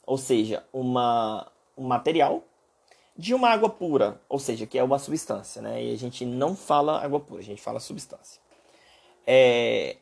ou 0.06 0.16
seja, 0.16 0.64
uma 0.72 1.50
um 1.76 1.84
material, 1.84 2.44
de 3.16 3.34
uma 3.34 3.48
água 3.48 3.68
pura, 3.68 4.20
ou 4.28 4.38
seja, 4.38 4.66
que 4.66 4.78
é 4.78 4.84
uma 4.84 5.00
substância, 5.00 5.60
né? 5.60 5.82
E 5.82 5.92
a 5.92 5.98
gente 5.98 6.24
não 6.24 6.54
fala 6.54 7.04
água 7.04 7.18
pura, 7.18 7.40
a 7.40 7.44
gente 7.44 7.60
fala 7.60 7.80
substância. 7.80 8.40
É... 9.26 9.96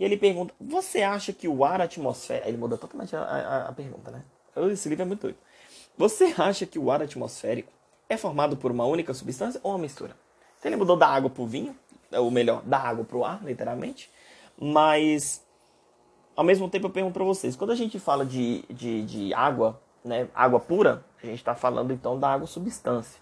E 0.00 0.04
ele 0.04 0.16
pergunta: 0.16 0.54
Você 0.58 1.02
acha 1.02 1.30
que 1.30 1.46
o 1.46 1.62
ar 1.62 1.82
atmosférico. 1.82 2.48
Ele 2.48 2.56
muda 2.56 2.78
totalmente 2.78 3.14
a, 3.14 3.20
a, 3.20 3.68
a 3.68 3.72
pergunta, 3.72 4.10
né? 4.10 4.24
Esse 4.72 4.88
livro 4.88 5.02
é 5.02 5.06
muito 5.06 5.20
doido. 5.20 5.36
Você 5.96 6.34
acha 6.38 6.64
que 6.64 6.78
o 6.78 6.90
ar 6.90 7.02
atmosférico 7.02 7.70
é 8.08 8.16
formado 8.16 8.56
por 8.56 8.70
uma 8.70 8.86
única 8.86 9.12
substância 9.12 9.60
ou 9.62 9.72
uma 9.72 9.78
mistura? 9.78 10.16
Então 10.58 10.70
ele 10.70 10.76
mudou 10.76 10.96
da 10.96 11.06
água 11.06 11.28
para 11.28 11.42
o 11.42 11.46
vinho, 11.46 11.76
ou 12.10 12.30
melhor, 12.30 12.62
da 12.62 12.78
água 12.78 13.04
para 13.04 13.16
o 13.18 13.24
ar, 13.24 13.44
literalmente. 13.44 14.10
Mas, 14.58 15.44
ao 16.34 16.44
mesmo 16.44 16.68
tempo, 16.70 16.86
eu 16.86 16.90
pergunto 16.90 17.12
para 17.12 17.24
vocês: 17.24 17.54
quando 17.54 17.72
a 17.72 17.76
gente 17.76 17.98
fala 17.98 18.24
de, 18.24 18.64
de, 18.70 19.04
de 19.04 19.34
água, 19.34 19.82
né, 20.02 20.28
água 20.34 20.58
pura, 20.58 21.04
a 21.22 21.26
gente 21.26 21.40
está 21.40 21.54
falando 21.54 21.92
então 21.92 22.18
da 22.18 22.32
água 22.32 22.46
substância, 22.46 23.20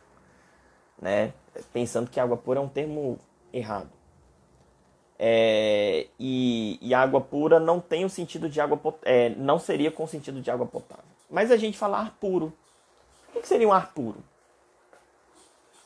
né? 1.03 1.33
Pensando 1.73 2.09
que 2.09 2.21
água 2.21 2.37
pura 2.37 2.61
é 2.61 2.63
um 2.63 2.69
termo 2.69 3.19
errado. 3.53 3.98
É, 5.19 6.07
e, 6.19 6.79
e, 6.81 6.95
água 6.95 7.21
pura 7.21 7.59
não 7.59 7.81
tem 7.81 8.05
o 8.05 8.09
sentido 8.09 8.49
de 8.49 8.61
água 8.61 8.81
é, 9.03 9.31
não 9.31 9.59
seria 9.59 9.91
com 9.91 10.05
o 10.05 10.09
sentido 10.09 10.41
de 10.41 10.49
água 10.49 10.65
potável. 10.65 11.05
Mas 11.29 11.51
a 11.51 11.57
gente 11.57 11.77
fala 11.77 11.99
ar 11.99 12.17
puro. 12.21 12.53
O 13.35 13.41
que 13.41 13.49
seria 13.49 13.67
um 13.67 13.73
ar 13.73 13.93
puro? 13.93 14.23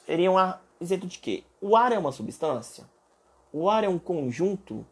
Seria 0.04 0.30
um 0.30 0.36
ar 0.36 0.62
isento 0.78 1.06
de 1.06 1.18
quê? 1.18 1.44
O 1.60 1.74
ar 1.76 1.92
é 1.92 1.98
uma 1.98 2.12
substância? 2.12 2.84
O 3.50 3.70
ar 3.70 3.84
é 3.84 3.88
um 3.88 3.98
conjunto 3.98 4.86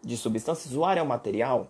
de 0.00 0.16
substâncias? 0.16 0.74
O 0.74 0.84
ar 0.84 0.96
é 0.96 1.02
um 1.02 1.06
material? 1.06 1.66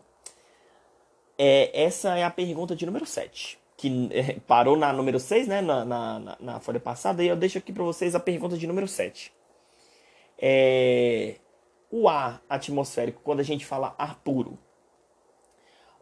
É, 1.38 1.85
essa 1.85 2.18
é 2.18 2.25
a 2.25 2.31
pergunta 2.31 2.77
de 2.77 2.85
número 2.85 3.07
7 3.07 3.62
que 3.83 4.09
é, 4.12 4.38
parou 4.46 4.77
na 4.77 4.92
número 4.92 5.18
6, 5.18 5.48
né, 5.48 5.61
na, 5.61 5.85
na, 5.85 6.37
na, 6.38 6.61
folha 6.61 6.79
passada, 6.79 7.20
e 7.20 7.27
eu 7.27 7.35
deixo 7.35 7.59
aqui 7.59 7.72
para 7.72 7.83
vocês 7.83 8.14
a 8.14 8.20
pergunta 8.20 8.57
de 8.57 8.64
número 8.64 8.87
7. 8.87 9.33
É, 10.38 11.35
o 11.92 12.09
ar 12.09 12.42
atmosférico, 12.48 13.20
quando 13.22 13.40
a 13.40 13.44
gente 13.44 13.66
fala 13.66 13.94
ar 13.98 14.18
puro, 14.20 14.59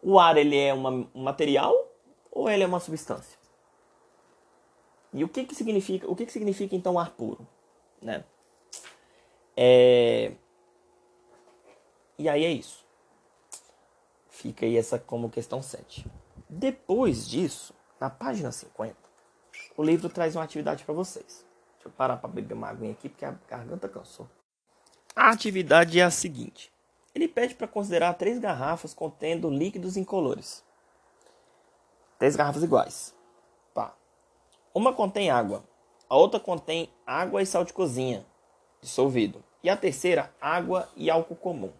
o 0.01 0.17
ar 0.17 0.37
ele 0.37 0.57
é 0.57 0.73
uma, 0.73 0.89
um 0.89 1.21
material 1.21 1.75
ou 2.31 2.49
ele 2.49 2.63
é 2.63 2.65
uma 2.65 2.79
substância? 2.79 3.37
E 5.13 5.21
o 5.25 5.27
que, 5.27 5.43
que 5.43 5.53
significa, 5.53 6.09
o 6.09 6.15
que, 6.15 6.25
que 6.25 6.31
significa 6.31 6.73
então 6.73 6.97
ar 6.97 7.11
puro, 7.11 7.45
né? 8.01 8.23
É... 9.55 10.31
E 12.17 12.29
aí 12.29 12.45
é 12.45 12.51
isso. 12.51 12.85
Fica 14.29 14.65
aí 14.65 14.77
essa 14.77 14.97
como 14.97 15.29
questão 15.29 15.61
7. 15.61 16.05
Depois 16.49 17.27
disso, 17.27 17.73
na 17.99 18.09
página 18.09 18.49
50, 18.49 18.95
o 19.75 19.83
livro 19.83 20.07
traz 20.07 20.37
uma 20.37 20.43
atividade 20.45 20.85
para 20.85 20.93
vocês. 20.93 21.45
Deixa 21.73 21.89
eu 21.89 21.91
parar 21.91 22.15
para 22.15 22.29
beber 22.29 22.53
uma 22.53 22.69
água 22.69 22.89
aqui 22.89 23.09
porque 23.09 23.25
a 23.25 23.31
garganta 23.49 23.89
cansou. 23.89 24.29
A 25.15 25.29
atividade 25.29 25.99
é 25.99 26.03
a 26.03 26.11
seguinte: 26.11 26.71
ele 27.13 27.27
pede 27.27 27.55
para 27.55 27.67
considerar 27.67 28.13
três 28.13 28.39
garrafas 28.39 28.93
contendo 28.93 29.49
líquidos 29.49 29.97
incolores. 29.97 30.63
Três 32.17 32.35
garrafas 32.35 32.63
iguais. 32.63 33.13
Pá. 33.73 33.93
Uma 34.73 34.93
contém 34.93 35.29
água, 35.29 35.63
a 36.07 36.15
outra 36.15 36.39
contém 36.39 36.89
água 37.05 37.41
e 37.41 37.45
sal 37.45 37.65
de 37.65 37.73
cozinha 37.73 38.25
dissolvido, 38.81 39.43
e 39.61 39.69
a 39.69 39.77
terceira 39.77 40.33
água 40.41 40.89
e 40.95 41.09
álcool 41.09 41.35
comum. 41.35 41.71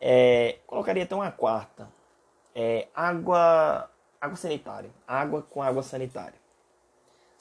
É, 0.00 0.58
colocaria 0.66 1.02
então 1.02 1.20
a 1.20 1.32
quarta 1.32 1.88
é, 2.54 2.86
água, 2.94 3.90
água 4.20 4.36
sanitária, 4.36 4.90
água 5.06 5.42
com 5.42 5.62
água 5.62 5.82
sanitária. 5.82 6.43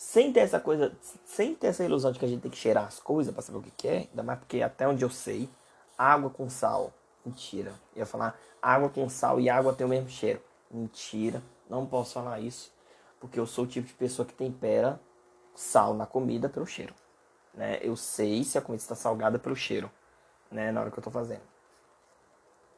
Sem 0.03 0.33
ter 0.33 0.41
essa 0.41 0.59
coisa, 0.59 0.91
sem 1.25 1.55
ter 1.55 1.67
essa 1.67 1.83
ilusão 1.83 2.11
de 2.11 2.19
que 2.19 2.25
a 2.25 2.27
gente 2.27 2.41
tem 2.41 2.51
que 2.51 2.57
cheirar 2.57 2.85
as 2.85 2.99
coisas 2.99 3.33
para 3.33 3.41
saber 3.41 3.59
o 3.59 3.61
que, 3.61 3.71
que 3.71 3.87
é, 3.87 4.07
ainda 4.09 4.21
mais 4.21 4.37
porque 4.37 4.61
até 4.61 4.85
onde 4.85 5.01
eu 5.01 5.09
sei, 5.09 5.49
água 5.97 6.29
com 6.29 6.49
sal, 6.49 6.93
mentira. 7.25 7.71
Eu 7.95 7.99
ia 7.99 8.05
falar 8.05 8.37
água 8.61 8.89
com 8.89 9.07
sal 9.07 9.39
e 9.39 9.49
água 9.49 9.73
tem 9.73 9.87
o 9.87 9.89
mesmo 9.89 10.09
cheiro. 10.09 10.41
Mentira, 10.69 11.41
não 11.69 11.85
posso 11.85 12.13
falar 12.13 12.41
isso, 12.41 12.71
porque 13.17 13.39
eu 13.39 13.47
sou 13.47 13.63
o 13.63 13.67
tipo 13.67 13.87
de 13.87 13.93
pessoa 13.93 14.25
que 14.25 14.33
tempera 14.33 14.99
sal 15.55 15.93
na 15.93 16.05
comida 16.05 16.49
pelo 16.49 16.67
cheiro. 16.67 16.93
Né? 17.53 17.79
Eu 17.81 17.95
sei 17.95 18.43
se 18.43 18.57
a 18.57 18.61
comida 18.61 18.83
está 18.83 18.95
salgada 18.95 19.39
pelo 19.39 19.55
cheiro, 19.55 19.89
né? 20.51 20.71
Na 20.71 20.81
hora 20.81 20.91
que 20.91 20.97
eu 20.97 21.01
estou 21.01 21.13
fazendo. 21.13 21.43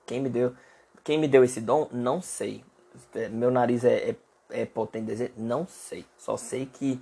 Quem 0.06 0.22
me 0.22 0.30
deu, 0.30 0.56
quem 1.04 1.18
me 1.18 1.28
deu 1.28 1.44
esse 1.44 1.60
dom, 1.60 1.90
não 1.92 2.22
sei. 2.22 2.64
É, 3.16 3.28
meu 3.28 3.50
nariz 3.50 3.84
é, 3.84 4.12
é, 4.12 4.16
é 4.52 4.66
potente 4.66 5.34
não 5.36 5.68
sei. 5.68 6.06
Só 6.18 6.38
sei 6.38 6.68
que 6.68 7.02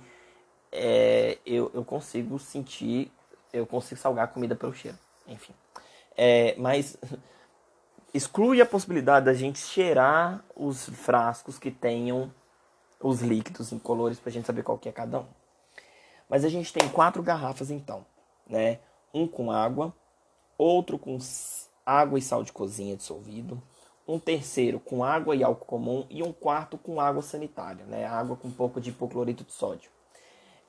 é, 0.74 1.38
eu, 1.46 1.70
eu 1.72 1.84
consigo 1.84 2.38
sentir, 2.38 3.10
eu 3.52 3.64
consigo 3.64 4.00
salgar 4.00 4.24
a 4.24 4.28
comida 4.28 4.56
pelo 4.56 4.74
cheiro. 4.74 4.98
Enfim. 5.26 5.54
É, 6.16 6.56
mas 6.58 6.96
exclui 8.12 8.60
a 8.60 8.66
possibilidade 8.66 9.26
da 9.26 9.34
gente 9.34 9.60
cheirar 9.60 10.44
os 10.54 10.88
frascos 10.88 11.58
que 11.58 11.70
tenham 11.70 12.32
os 13.00 13.20
líquidos 13.20 13.72
incolores 13.72 14.18
para 14.18 14.30
a 14.30 14.32
gente 14.32 14.46
saber 14.46 14.64
qual 14.64 14.76
que 14.76 14.88
é 14.88 14.92
cada 14.92 15.20
um. 15.20 15.26
Mas 16.28 16.44
a 16.44 16.48
gente 16.48 16.72
tem 16.72 16.88
quatro 16.88 17.22
garrafas 17.22 17.70
então, 17.70 18.04
né? 18.48 18.80
Um 19.12 19.28
com 19.28 19.52
água, 19.52 19.94
outro 20.58 20.98
com 20.98 21.18
água 21.86 22.18
e 22.18 22.22
sal 22.22 22.42
de 22.42 22.52
cozinha 22.52 22.96
dissolvido, 22.96 23.62
um 24.08 24.18
terceiro 24.18 24.80
com 24.80 25.04
água 25.04 25.36
e 25.36 25.44
álcool 25.44 25.66
comum 25.66 26.06
e 26.10 26.22
um 26.22 26.32
quarto 26.32 26.76
com 26.76 27.00
água 27.00 27.22
sanitária, 27.22 27.84
né? 27.84 28.06
Água 28.06 28.36
com 28.36 28.48
um 28.48 28.52
pouco 28.52 28.80
de 28.80 28.90
hipoclorito 28.90 29.44
de 29.44 29.52
sódio. 29.52 29.90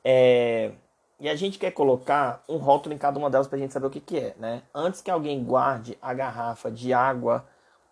É... 0.05 0.71
E 1.19 1.27
a 1.27 1.35
gente 1.35 1.57
quer 1.57 1.71
colocar 1.71 2.43
um 2.47 2.57
rótulo 2.57 2.93
em 2.93 2.97
cada 2.97 3.17
uma 3.17 3.29
delas 3.29 3.47
para 3.47 3.57
a 3.57 3.59
gente 3.59 3.73
saber 3.73 3.87
o 3.87 3.89
que, 3.89 3.99
que 3.99 4.19
é, 4.19 4.35
né? 4.37 4.61
Antes 4.73 5.01
que 5.01 5.09
alguém 5.09 5.43
guarde 5.43 5.97
a 6.01 6.13
garrafa 6.13 6.69
de 6.69 6.93
água 6.93 7.45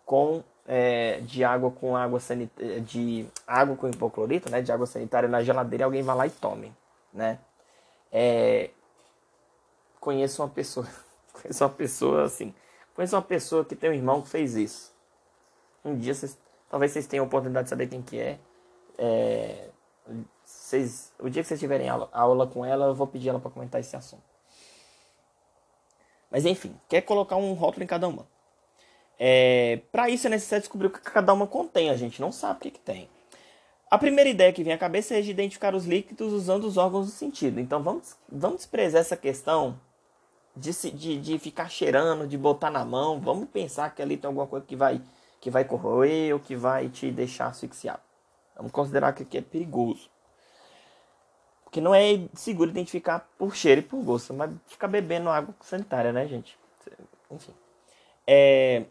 com 0.06 0.44
é, 0.66 1.20
de 1.22 1.42
água 1.44 1.70
com 1.70 1.96
água 1.96 2.20
sanitária, 2.20 2.80
de 2.80 3.26
água 3.46 3.76
com 3.76 3.88
hipoclorito, 3.88 4.50
né? 4.50 4.62
De 4.62 4.70
água 4.70 4.86
sanitária 4.86 5.28
na 5.28 5.42
geladeira, 5.42 5.84
alguém 5.84 6.02
vai 6.02 6.16
lá 6.16 6.26
e 6.26 6.30
tome, 6.30 6.72
né? 7.12 7.38
É... 8.12 8.70
Conheço 9.98 10.42
uma 10.42 10.48
pessoa, 10.48 10.86
conheço 11.32 11.64
uma 11.64 11.70
pessoa 11.70 12.24
assim, 12.24 12.54
conheço 12.94 13.16
uma 13.16 13.22
pessoa 13.22 13.64
que 13.64 13.74
tem 13.74 13.90
um 13.90 13.94
irmão 13.94 14.22
que 14.22 14.28
fez 14.28 14.54
isso 14.54 14.94
um 15.84 15.96
dia 15.96 16.14
talvez 16.70 16.92
vocês 16.92 17.06
tenham 17.06 17.24
a 17.24 17.26
oportunidade 17.26 17.64
de 17.64 17.70
saber 17.70 17.88
quem 17.88 18.00
que 18.00 18.18
é. 18.18 18.38
é 18.96 19.68
vocês, 20.64 21.12
o 21.18 21.28
dia 21.28 21.42
que 21.42 21.48
vocês 21.48 21.60
tiverem 21.60 21.88
aula, 21.88 22.08
aula 22.10 22.46
com 22.46 22.64
ela, 22.64 22.86
eu 22.86 22.94
vou 22.94 23.06
pedir 23.06 23.28
ela 23.28 23.38
para 23.38 23.50
comentar 23.50 23.80
esse 23.80 23.94
assunto. 23.94 24.22
Mas 26.30 26.46
enfim, 26.46 26.74
quer 26.88 27.02
colocar 27.02 27.36
um 27.36 27.52
rótulo 27.52 27.84
em 27.84 27.86
cada 27.86 28.08
uma. 28.08 28.26
É, 29.18 29.80
para 29.92 30.08
isso 30.08 30.26
é 30.26 30.30
necessário 30.30 30.62
descobrir 30.62 30.86
o 30.86 30.90
que 30.90 31.00
cada 31.00 31.32
uma 31.32 31.46
contém. 31.46 31.90
A 31.90 31.96
gente 31.96 32.20
não 32.20 32.32
sabe 32.32 32.58
o 32.58 32.62
que, 32.62 32.70
que 32.72 32.80
tem. 32.80 33.08
A 33.90 33.98
primeira 33.98 34.28
ideia 34.28 34.52
que 34.52 34.64
vem 34.64 34.72
à 34.72 34.78
cabeça 34.78 35.14
é 35.14 35.20
de 35.20 35.30
identificar 35.30 35.74
os 35.74 35.84
líquidos 35.84 36.32
usando 36.32 36.64
os 36.64 36.78
órgãos 36.78 37.06
do 37.06 37.12
sentido. 37.12 37.60
Então 37.60 37.82
vamos, 37.82 38.16
vamos 38.28 38.56
desprezar 38.58 39.02
essa 39.02 39.16
questão 39.16 39.78
de, 40.56 40.72
de, 40.92 41.20
de 41.20 41.38
ficar 41.38 41.68
cheirando, 41.68 42.26
de 42.26 42.38
botar 42.38 42.70
na 42.70 42.84
mão. 42.84 43.20
Vamos 43.20 43.48
pensar 43.50 43.94
que 43.94 44.00
ali 44.00 44.16
tem 44.16 44.28
alguma 44.28 44.46
coisa 44.46 44.64
que 44.64 44.74
vai 44.74 45.00
que 45.40 45.50
vai 45.50 45.62
corroer 45.62 46.32
ou 46.32 46.40
que 46.40 46.56
vai 46.56 46.88
te 46.88 47.10
deixar 47.10 47.48
asfixiado. 47.48 48.00
Vamos 48.56 48.72
considerar 48.72 49.12
que 49.12 49.24
aqui 49.24 49.36
é 49.36 49.42
perigoso. 49.42 50.13
Porque 51.74 51.80
não 51.80 51.92
é 51.92 52.28
seguro 52.34 52.70
identificar 52.70 53.28
por 53.36 53.52
cheiro 53.56 53.80
e 53.80 53.82
por 53.82 54.00
gosto, 54.00 54.32
mas 54.32 54.54
ficar 54.64 54.86
bebendo 54.86 55.28
água 55.28 55.52
sanitária, 55.60 56.12
né, 56.12 56.24
gente? 56.28 56.56
Enfim. 57.28 57.52
É... 58.24 58.84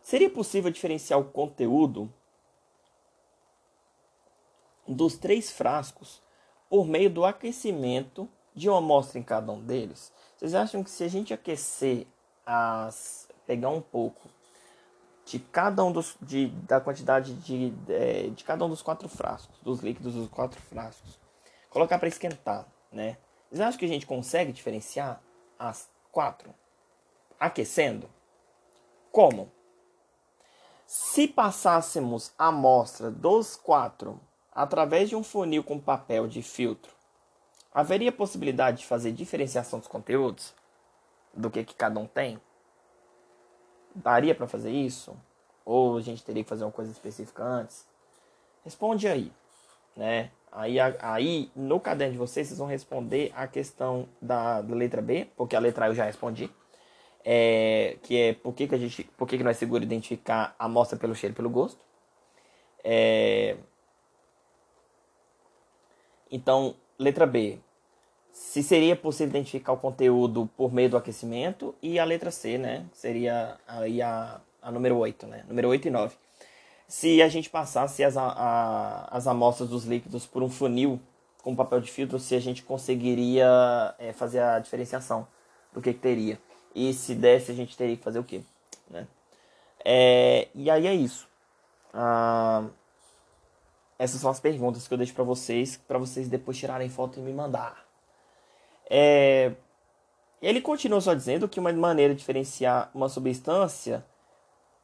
Seria 0.00 0.30
possível 0.30 0.70
diferenciar 0.70 1.20
o 1.20 1.26
conteúdo 1.26 2.10
dos 4.86 5.18
três 5.18 5.50
frascos 5.50 6.22
por 6.70 6.88
meio 6.88 7.10
do 7.10 7.22
aquecimento 7.22 8.26
de 8.54 8.70
uma 8.70 8.78
amostra 8.78 9.18
em 9.18 9.22
cada 9.22 9.52
um 9.52 9.60
deles? 9.60 10.10
Vocês 10.38 10.54
acham 10.54 10.82
que 10.82 10.88
se 10.88 11.04
a 11.04 11.08
gente 11.08 11.34
aquecer 11.34 12.06
as. 12.46 13.28
pegar 13.46 13.68
um 13.68 13.82
pouco 13.82 14.26
de 15.28 15.38
cada 15.38 15.84
um 15.84 15.92
dos 15.92 16.16
de, 16.22 16.48
da 16.66 16.80
quantidade 16.80 17.34
de, 17.34 17.70
de, 17.70 17.92
é, 17.92 18.28
de 18.28 18.42
cada 18.44 18.64
um 18.64 18.68
dos 18.68 18.80
quatro 18.80 19.08
frascos, 19.08 19.58
dos 19.60 19.80
líquidos 19.80 20.14
dos 20.14 20.28
quatro 20.30 20.60
frascos. 20.62 21.18
Colocar 21.68 21.98
para 21.98 22.08
esquentar, 22.08 22.66
né? 22.90 23.18
Vocês 23.50 23.60
acham 23.60 23.78
que 23.78 23.84
a 23.84 23.88
gente 23.88 24.06
consegue 24.06 24.52
diferenciar 24.52 25.20
as 25.58 25.90
quatro 26.10 26.54
aquecendo? 27.38 28.08
Como? 29.12 29.52
Se 30.86 31.28
passássemos 31.28 32.32
a 32.38 32.46
amostra 32.46 33.10
dos 33.10 33.54
quatro 33.54 34.18
através 34.50 35.10
de 35.10 35.16
um 35.16 35.22
funil 35.22 35.62
com 35.62 35.78
papel 35.78 36.26
de 36.26 36.42
filtro, 36.42 36.92
haveria 37.72 38.10
possibilidade 38.10 38.78
de 38.78 38.86
fazer 38.86 39.12
diferenciação 39.12 39.78
dos 39.78 39.88
conteúdos? 39.88 40.54
Do 41.34 41.50
que, 41.50 41.62
que 41.64 41.74
cada 41.74 42.00
um 42.00 42.06
tem? 42.06 42.40
Daria 43.94 44.34
para 44.34 44.46
fazer 44.46 44.70
isso? 44.70 45.16
Ou 45.64 45.96
a 45.96 46.00
gente 46.00 46.24
teria 46.24 46.42
que 46.42 46.48
fazer 46.48 46.64
uma 46.64 46.72
coisa 46.72 46.90
específica 46.90 47.42
antes? 47.42 47.86
Responde 48.64 49.06
aí, 49.06 49.32
né? 49.96 50.30
Aí, 50.50 50.78
aí 50.80 51.50
no 51.54 51.78
caderno 51.78 52.12
de 52.12 52.18
vocês, 52.18 52.48
vocês 52.48 52.58
vão 52.58 52.66
responder 52.66 53.32
a 53.34 53.46
questão 53.46 54.08
da, 54.20 54.62
da 54.62 54.74
letra 54.74 55.02
B, 55.02 55.28
porque 55.36 55.54
a 55.54 55.60
letra 55.60 55.84
A 55.84 55.88
eu 55.88 55.94
já 55.94 56.04
respondi. 56.04 56.50
É, 57.24 57.98
que 58.02 58.16
é 58.16 58.32
por 58.32 58.54
que, 58.54 58.66
que 58.66 58.74
a 58.74 58.78
gente. 58.78 59.04
Por 59.16 59.28
que, 59.28 59.36
que 59.36 59.44
não 59.44 59.50
é 59.50 59.54
seguro 59.54 59.82
identificar 59.82 60.54
a 60.58 60.64
amostra 60.64 60.98
pelo 60.98 61.14
cheiro 61.14 61.34
e 61.34 61.36
pelo 61.36 61.50
gosto. 61.50 61.84
É, 62.82 63.56
então, 66.30 66.74
letra 66.98 67.26
B. 67.26 67.58
Se 68.38 68.62
seria 68.62 68.94
possível 68.94 69.30
identificar 69.30 69.72
o 69.72 69.76
conteúdo 69.76 70.48
por 70.56 70.72
meio 70.72 70.88
do 70.88 70.96
aquecimento. 70.96 71.74
E 71.82 71.98
a 71.98 72.04
letra 72.04 72.30
C, 72.30 72.56
né? 72.56 72.86
Seria 72.92 73.58
aí 73.66 74.00
a, 74.00 74.40
a 74.62 74.70
número 74.70 74.96
8, 74.96 75.26
né? 75.26 75.44
Número 75.48 75.68
8 75.68 75.88
e 75.88 75.90
9. 75.90 76.16
Se 76.86 77.20
a 77.20 77.28
gente 77.28 77.50
passasse 77.50 78.04
as, 78.04 78.16
a, 78.16 79.08
as 79.10 79.26
amostras 79.26 79.68
dos 79.68 79.84
líquidos 79.84 80.24
por 80.24 80.40
um 80.40 80.48
funil 80.48 81.00
com 81.42 81.54
papel 81.56 81.80
de 81.80 81.90
filtro, 81.90 82.20
se 82.20 82.36
a 82.36 82.40
gente 82.40 82.62
conseguiria 82.62 83.94
é, 83.98 84.12
fazer 84.12 84.38
a 84.38 84.60
diferenciação 84.60 85.26
do 85.72 85.82
que, 85.82 85.92
que, 85.92 85.98
teria. 85.98 86.38
E 86.72 86.94
se 86.94 87.16
desse, 87.16 87.50
a 87.50 87.54
gente 87.54 87.76
teria 87.76 87.96
que 87.96 88.04
fazer 88.04 88.20
o 88.20 88.24
quê? 88.24 88.40
Né? 88.88 89.06
É, 89.84 90.46
e 90.54 90.70
aí 90.70 90.86
é 90.86 90.94
isso. 90.94 91.28
Ah, 91.92 92.64
essas 93.98 94.20
são 94.20 94.30
as 94.30 94.38
perguntas 94.38 94.86
que 94.86 94.94
eu 94.94 94.98
deixo 94.98 95.12
para 95.12 95.24
vocês, 95.24 95.76
para 95.76 95.98
vocês 95.98 96.28
depois 96.28 96.56
tirarem 96.56 96.88
foto 96.88 97.18
e 97.18 97.22
me 97.22 97.32
mandar. 97.32 97.87
É, 98.90 99.52
ele 100.40 100.60
continua 100.60 101.00
só 101.00 101.14
dizendo 101.14 101.48
que 101.48 101.60
uma 101.60 101.72
maneira 101.72 102.14
de 102.14 102.20
diferenciar 102.20 102.90
uma 102.94 103.08
substância 103.08 104.04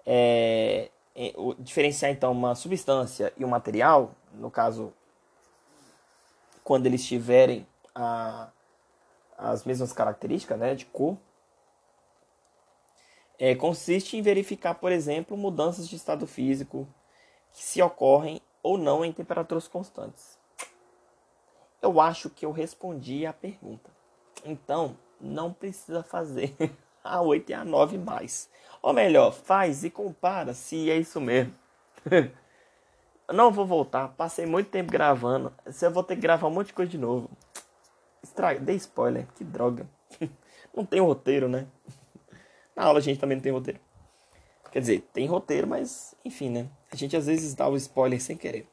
é, 0.06 0.90
diferenciar 1.58 2.10
então 2.10 2.32
uma 2.32 2.54
substância 2.54 3.32
e 3.36 3.44
um 3.44 3.48
material, 3.48 4.14
no 4.34 4.50
caso, 4.50 4.92
quando 6.62 6.86
eles 6.86 7.04
tiverem 7.04 7.66
a, 7.94 8.48
as 9.38 9.64
mesmas 9.64 9.92
características 9.92 10.58
né, 10.58 10.74
de 10.74 10.84
cor, 10.86 11.16
é, 13.38 13.54
consiste 13.54 14.16
em 14.16 14.22
verificar, 14.22 14.74
por 14.74 14.92
exemplo, 14.92 15.36
mudanças 15.36 15.88
de 15.88 15.96
estado 15.96 16.26
físico 16.26 16.88
que 17.52 17.62
se 17.62 17.80
ocorrem 17.80 18.40
ou 18.62 18.76
não 18.76 19.04
em 19.04 19.12
temperaturas 19.12 19.68
constantes. 19.68 20.38
Eu 21.80 22.00
acho 22.00 22.30
que 22.30 22.46
eu 22.46 22.50
respondi 22.50 23.26
a 23.26 23.32
pergunta. 23.32 23.93
Então, 24.44 24.96
não 25.20 25.52
precisa 25.52 26.02
fazer 26.02 26.54
a 27.02 27.20
8 27.22 27.50
e 27.50 27.54
a 27.54 27.64
9 27.64 27.98
mais. 27.98 28.50
Ou 28.82 28.92
melhor, 28.92 29.32
faz 29.32 29.82
e 29.84 29.90
compara 29.90 30.52
se 30.52 30.90
é 30.90 30.96
isso 30.96 31.20
mesmo. 31.20 31.54
não 33.32 33.50
vou 33.50 33.66
voltar, 33.66 34.08
passei 34.08 34.44
muito 34.44 34.70
tempo 34.70 34.92
gravando. 34.92 35.52
Se 35.70 35.86
eu 35.86 35.90
vou 35.90 36.02
ter 36.02 36.16
que 36.16 36.20
gravar 36.20 36.48
um 36.48 36.50
monte 36.50 36.68
de 36.68 36.74
coisa 36.74 36.90
de 36.90 36.98
novo. 36.98 37.30
Estraga, 38.22 38.60
dei 38.60 38.76
spoiler, 38.76 39.26
que 39.34 39.44
droga. 39.44 39.88
Não 40.74 40.84
tem 40.84 41.00
roteiro, 41.00 41.48
né? 41.48 41.68
Na 42.74 42.84
aula 42.84 42.98
a 42.98 43.02
gente 43.02 43.20
também 43.20 43.36
não 43.36 43.42
tem 43.42 43.52
roteiro. 43.52 43.78
Quer 44.72 44.80
dizer, 44.80 45.08
tem 45.12 45.24
roteiro, 45.28 45.68
mas 45.68 46.16
enfim, 46.24 46.50
né? 46.50 46.68
A 46.90 46.96
gente 46.96 47.16
às 47.16 47.26
vezes 47.26 47.54
dá 47.54 47.68
o 47.68 47.76
spoiler 47.76 48.20
sem 48.20 48.36
querer. 48.36 48.66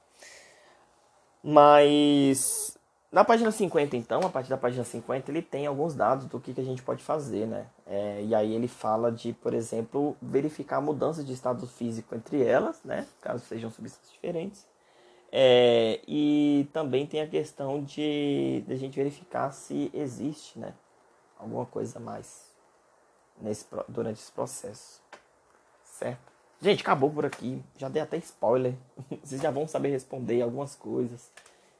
Mas 1.43 2.75
na 3.12 3.26
página 3.26 3.52
50, 3.52 3.97
então, 3.97 4.21
a 4.21 4.30
partir 4.30 4.50
da 4.50 4.58
página 4.58 4.86
50, 4.86 5.30
ele 5.30 5.41
tem 5.41 5.67
alguns 5.67 5.93
dados 5.93 6.28
do 6.28 6.39
que, 6.39 6.54
que 6.54 6.62
a 6.62 6.63
gente 6.63 6.82
pode 6.82 7.04
fazer, 7.04 7.45
né? 7.45 7.65
É, 7.86 8.24
e 8.24 8.34
aí 8.34 8.54
ele 8.54 8.69
fala 8.69 9.12
de, 9.12 9.34
por 9.34 9.54
exemplo, 9.54 10.15
verificar 10.21 10.78
a 10.78 10.82
mudança 10.82 11.21
de 11.21 11.34
estado 11.34 11.67
físico 11.67 12.15
entre 12.15 12.41
elas, 12.41 12.82
né? 12.86 13.06
Caso 13.19 13.43
sejam 13.43 13.69
substâncias 13.69 14.13
diferentes. 14.13 14.65
É, 15.30 16.00
e 16.08 16.69
também 16.71 17.06
tem 17.06 17.21
a 17.21 17.28
questão 17.28 17.84
de, 17.84 18.63
de 18.65 18.74
a 18.74 18.78
gente 18.78 18.95
verificar 18.95 19.52
se 19.52 19.91
existe, 19.93 20.58
né? 20.58 20.74
Alguma 21.38 21.65
coisa 21.65 22.00
a 22.00 22.02
mais 22.02 22.50
nesse, 23.41 23.65
durante 23.89 24.21
esse 24.21 24.32
processo. 24.32 25.02
Certo? 25.84 26.32
Gente, 26.62 26.82
acabou 26.82 27.10
por 27.10 27.26
aqui. 27.26 27.62
Já 27.78 27.89
dei 27.89 28.02
até 28.02 28.15
spoiler. 28.17 28.74
Vocês 29.21 29.41
já 29.41 29.52
vão 29.52 29.67
saber 29.67 29.89
responder 29.89 30.41
algumas 30.41 30.76
coisas 30.76 31.30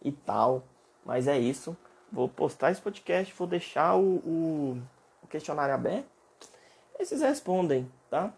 e 0.04 0.12
tal. 0.12 0.64
Mas 1.06 1.28
é 1.28 1.38
isso. 1.38 1.76
Vou 2.12 2.28
postar 2.28 2.72
esse 2.72 2.82
podcast, 2.82 3.34
vou 3.38 3.48
deixar 3.48 3.96
o, 3.96 4.18
o, 4.18 4.82
o 5.24 5.28
questionário 5.28 5.74
aberto. 5.74 6.08
E 7.00 7.06
vocês 7.06 7.22
respondem, 7.22 7.90
tá? 8.10 8.34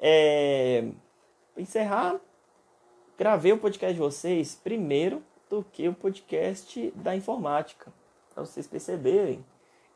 É, 0.00 0.88
encerrar, 1.56 2.18
gravei 3.16 3.52
o 3.52 3.58
podcast 3.58 3.94
de 3.94 4.00
vocês 4.00 4.54
primeiro 4.54 5.22
do 5.48 5.62
que 5.62 5.86
o 5.88 5.94
podcast 5.94 6.90
da 6.96 7.14
informática. 7.14 7.92
Para 8.34 8.44
vocês 8.44 8.66
perceberem 8.66 9.44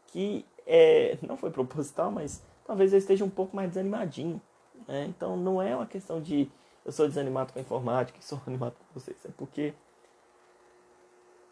que 0.08 0.44
é, 0.66 1.18
não 1.22 1.36
foi 1.36 1.50
proposital, 1.52 2.10
mas 2.10 2.42
talvez 2.64 2.92
eu 2.92 2.98
esteja 2.98 3.24
um 3.24 3.30
pouco 3.30 3.56
mais 3.56 3.70
desanimadinho. 3.70 4.40
Né? 4.86 5.06
Então 5.08 5.36
não 5.36 5.60
é 5.60 5.74
uma 5.74 5.86
questão 5.86 6.20
de 6.20 6.48
eu 6.84 6.92
sou 6.92 7.08
desanimado 7.08 7.52
com 7.52 7.58
a 7.58 7.62
informática 7.62 8.18
e 8.20 8.22
sou 8.24 8.40
animado 8.46 8.74
com 8.74 9.00
vocês. 9.00 9.16
É 9.24 9.30
porque 9.36 9.74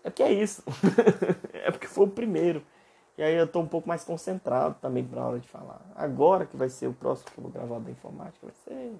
é 0.05 0.11
porque 0.11 0.23
é 0.23 0.33
isso. 0.33 0.62
é 1.53 1.71
porque 1.71 1.87
foi 1.87 2.05
o 2.05 2.11
primeiro. 2.11 2.64
E 3.17 3.23
aí 3.23 3.35
eu 3.35 3.47
tô 3.47 3.61
um 3.61 3.67
pouco 3.67 3.88
mais 3.88 4.05
concentrado 4.05 4.77
também 4.81 5.03
pra 5.03 5.27
hora 5.27 5.40
de 5.40 5.49
falar. 5.49 5.81
Agora 5.95 6.47
que 6.47 6.57
vai 6.57 6.69
ser 6.69 6.88
o 6.88 6.93
próximo 6.93 7.31
que 7.31 7.38
eu 7.38 7.43
vou 7.43 7.53
gravar 7.53 7.79
da 7.79 7.90
informática, 7.90 8.47
vai 8.47 8.55
ser. 8.64 8.97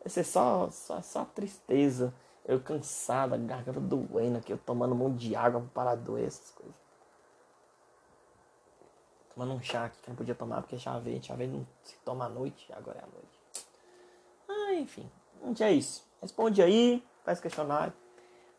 Vai 0.00 0.08
ser 0.08 0.24
só, 0.24 0.70
só, 0.70 1.02
só 1.02 1.24
tristeza. 1.24 2.14
Eu 2.44 2.60
cansado, 2.60 3.34
a 3.34 3.36
garganta 3.36 3.80
doendo 3.80 4.38
aqui, 4.38 4.52
eu 4.52 4.58
tomando 4.58 4.92
um 4.92 4.98
monte 4.98 5.18
de 5.18 5.34
água 5.34 5.60
pra 5.60 5.70
parar 5.82 5.96
de 5.96 6.02
doer, 6.02 6.26
essas 6.26 6.52
coisas. 6.52 6.76
Tomando 9.34 9.54
um 9.54 9.62
chá 9.62 9.86
aqui 9.86 10.00
que 10.00 10.08
não 10.08 10.16
podia 10.16 10.34
tomar 10.34 10.62
porque 10.62 10.78
chá 10.78 10.96
verde. 10.98 11.26
Chá 11.26 11.34
verde 11.34 11.54
não 11.54 11.66
se 11.82 11.96
toma 12.04 12.26
à 12.26 12.28
noite, 12.28 12.72
agora 12.72 12.98
é 12.98 13.02
à 13.02 13.06
noite. 13.06 13.66
Ah, 14.48 14.74
enfim. 14.74 15.10
Dia 15.52 15.70
é 15.70 15.72
isso. 15.72 16.06
Responde 16.22 16.62
aí, 16.62 17.04
faz 17.24 17.40
questionário 17.40 17.92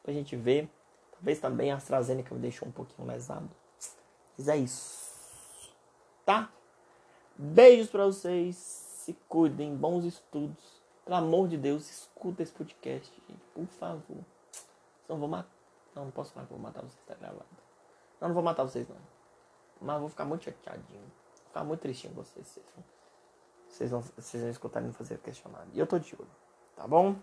pra 0.03 0.13
gente 0.13 0.35
ver. 0.35 0.69
Talvez 1.17 1.39
também 1.39 1.71
a 1.71 1.75
AstraZeneca 1.75 2.33
me 2.33 2.41
deixou 2.41 2.67
um 2.67 2.71
pouquinho 2.71 3.07
lesado. 3.07 3.49
Mas 4.37 4.47
é 4.47 4.57
isso. 4.57 5.65
Tá? 6.25 6.49
Beijos 7.35 7.89
para 7.89 8.05
vocês. 8.05 8.55
Se 8.55 9.13
cuidem. 9.27 9.75
Bons 9.75 10.05
estudos. 10.05 10.77
Pelo 11.03 11.15
amor 11.15 11.47
de 11.47 11.57
Deus, 11.57 11.89
escuta 11.89 12.43
esse 12.43 12.51
podcast, 12.51 13.13
gente. 13.29 13.41
Por 13.53 13.65
favor. 13.65 14.17
Não 15.07 15.17
vou 15.17 15.29
matar. 15.29 15.49
Não, 15.95 16.03
não 16.03 16.11
posso 16.11 16.33
falar 16.33 16.45
que 16.45 16.51
vou 16.51 16.61
matar 16.61 16.81
vocês, 16.81 17.01
tá 17.07 17.15
gravado. 17.15 17.45
Não, 18.19 18.27
não 18.27 18.35
vou 18.35 18.43
matar 18.43 18.63
vocês, 18.63 18.87
não. 18.89 18.97
Mas 19.79 19.99
vou 20.01 20.09
ficar 20.09 20.25
muito 20.25 20.43
chateadinho. 20.43 20.99
Vou 20.99 21.45
ficar 21.47 21.63
muito 21.63 21.79
tristinho 21.79 22.13
com 22.13 22.23
vocês. 22.23 22.45
Vocês 22.45 22.69
vão, 22.75 22.83
vocês 23.69 23.89
vão, 23.89 24.01
vocês 24.01 24.43
vão 24.43 24.51
escutarem 24.51 24.91
fazer 24.91 25.17
questionário. 25.19 25.69
E 25.73 25.79
eu 25.79 25.87
tô 25.87 25.97
de 25.97 26.13
olho. 26.13 26.29
Tá 26.75 26.85
bom? 26.85 27.15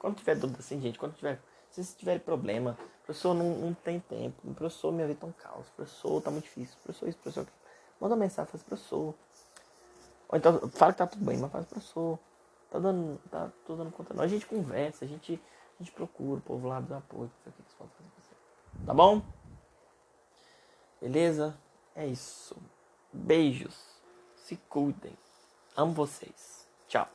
Quando 0.00 0.16
tiver 0.16 0.34
dúvida 0.34 0.58
assim, 0.58 0.80
gente, 0.80 0.98
quando 0.98 1.14
tiver 1.14 1.40
se 1.76 1.84
vocês 1.84 1.94
tiverem 1.94 2.20
problema, 2.20 2.78
professor 3.04 3.34
não, 3.34 3.50
não 3.58 3.74
tem 3.74 4.00
tempo, 4.00 4.54
professor 4.54 4.90
minha 4.92 5.06
vida 5.06 5.20
tá 5.20 5.26
um 5.26 5.32
caos, 5.32 5.68
professor 5.70 6.22
tá 6.22 6.30
muito 6.30 6.44
difícil, 6.44 6.74
professor 6.82 7.06
isso, 7.06 7.18
professor. 7.18 7.46
Manda 8.00 8.14
uma 8.14 8.20
mensagem, 8.20 8.50
faz 8.50 8.62
professor. 8.62 9.14
Ou 10.28 10.38
então 10.38 10.68
fala 10.70 10.92
que 10.92 10.98
tá 10.98 11.06
tudo 11.06 11.24
bem, 11.24 11.36
mas 11.36 11.52
faz 11.52 11.66
professor. 11.66 12.18
Tá 12.70 12.78
dando, 12.78 13.20
tá 13.30 13.52
tô 13.66 13.76
dando 13.76 13.92
conta 13.92 14.14
não. 14.14 14.24
A 14.24 14.26
gente 14.26 14.46
conversa, 14.46 15.04
a 15.04 15.08
gente, 15.08 15.40
a 15.78 15.82
gente 15.82 15.92
procura 15.92 16.38
o 16.38 16.42
povo 16.42 16.66
lá 16.66 16.80
do 16.80 16.94
apoio, 16.94 17.26
o 17.26 17.28
que 17.28 17.56
vocês 17.56 17.74
podem 17.76 17.92
fazer 17.94 18.10
você. 18.20 18.86
Tá 18.86 18.94
bom? 18.94 19.22
Beleza? 21.00 21.58
É 21.94 22.06
isso. 22.06 22.56
Beijos. 23.12 23.78
Se 24.34 24.56
cuidem. 24.56 25.16
Amo 25.76 25.92
vocês. 25.92 26.66
Tchau. 26.88 27.06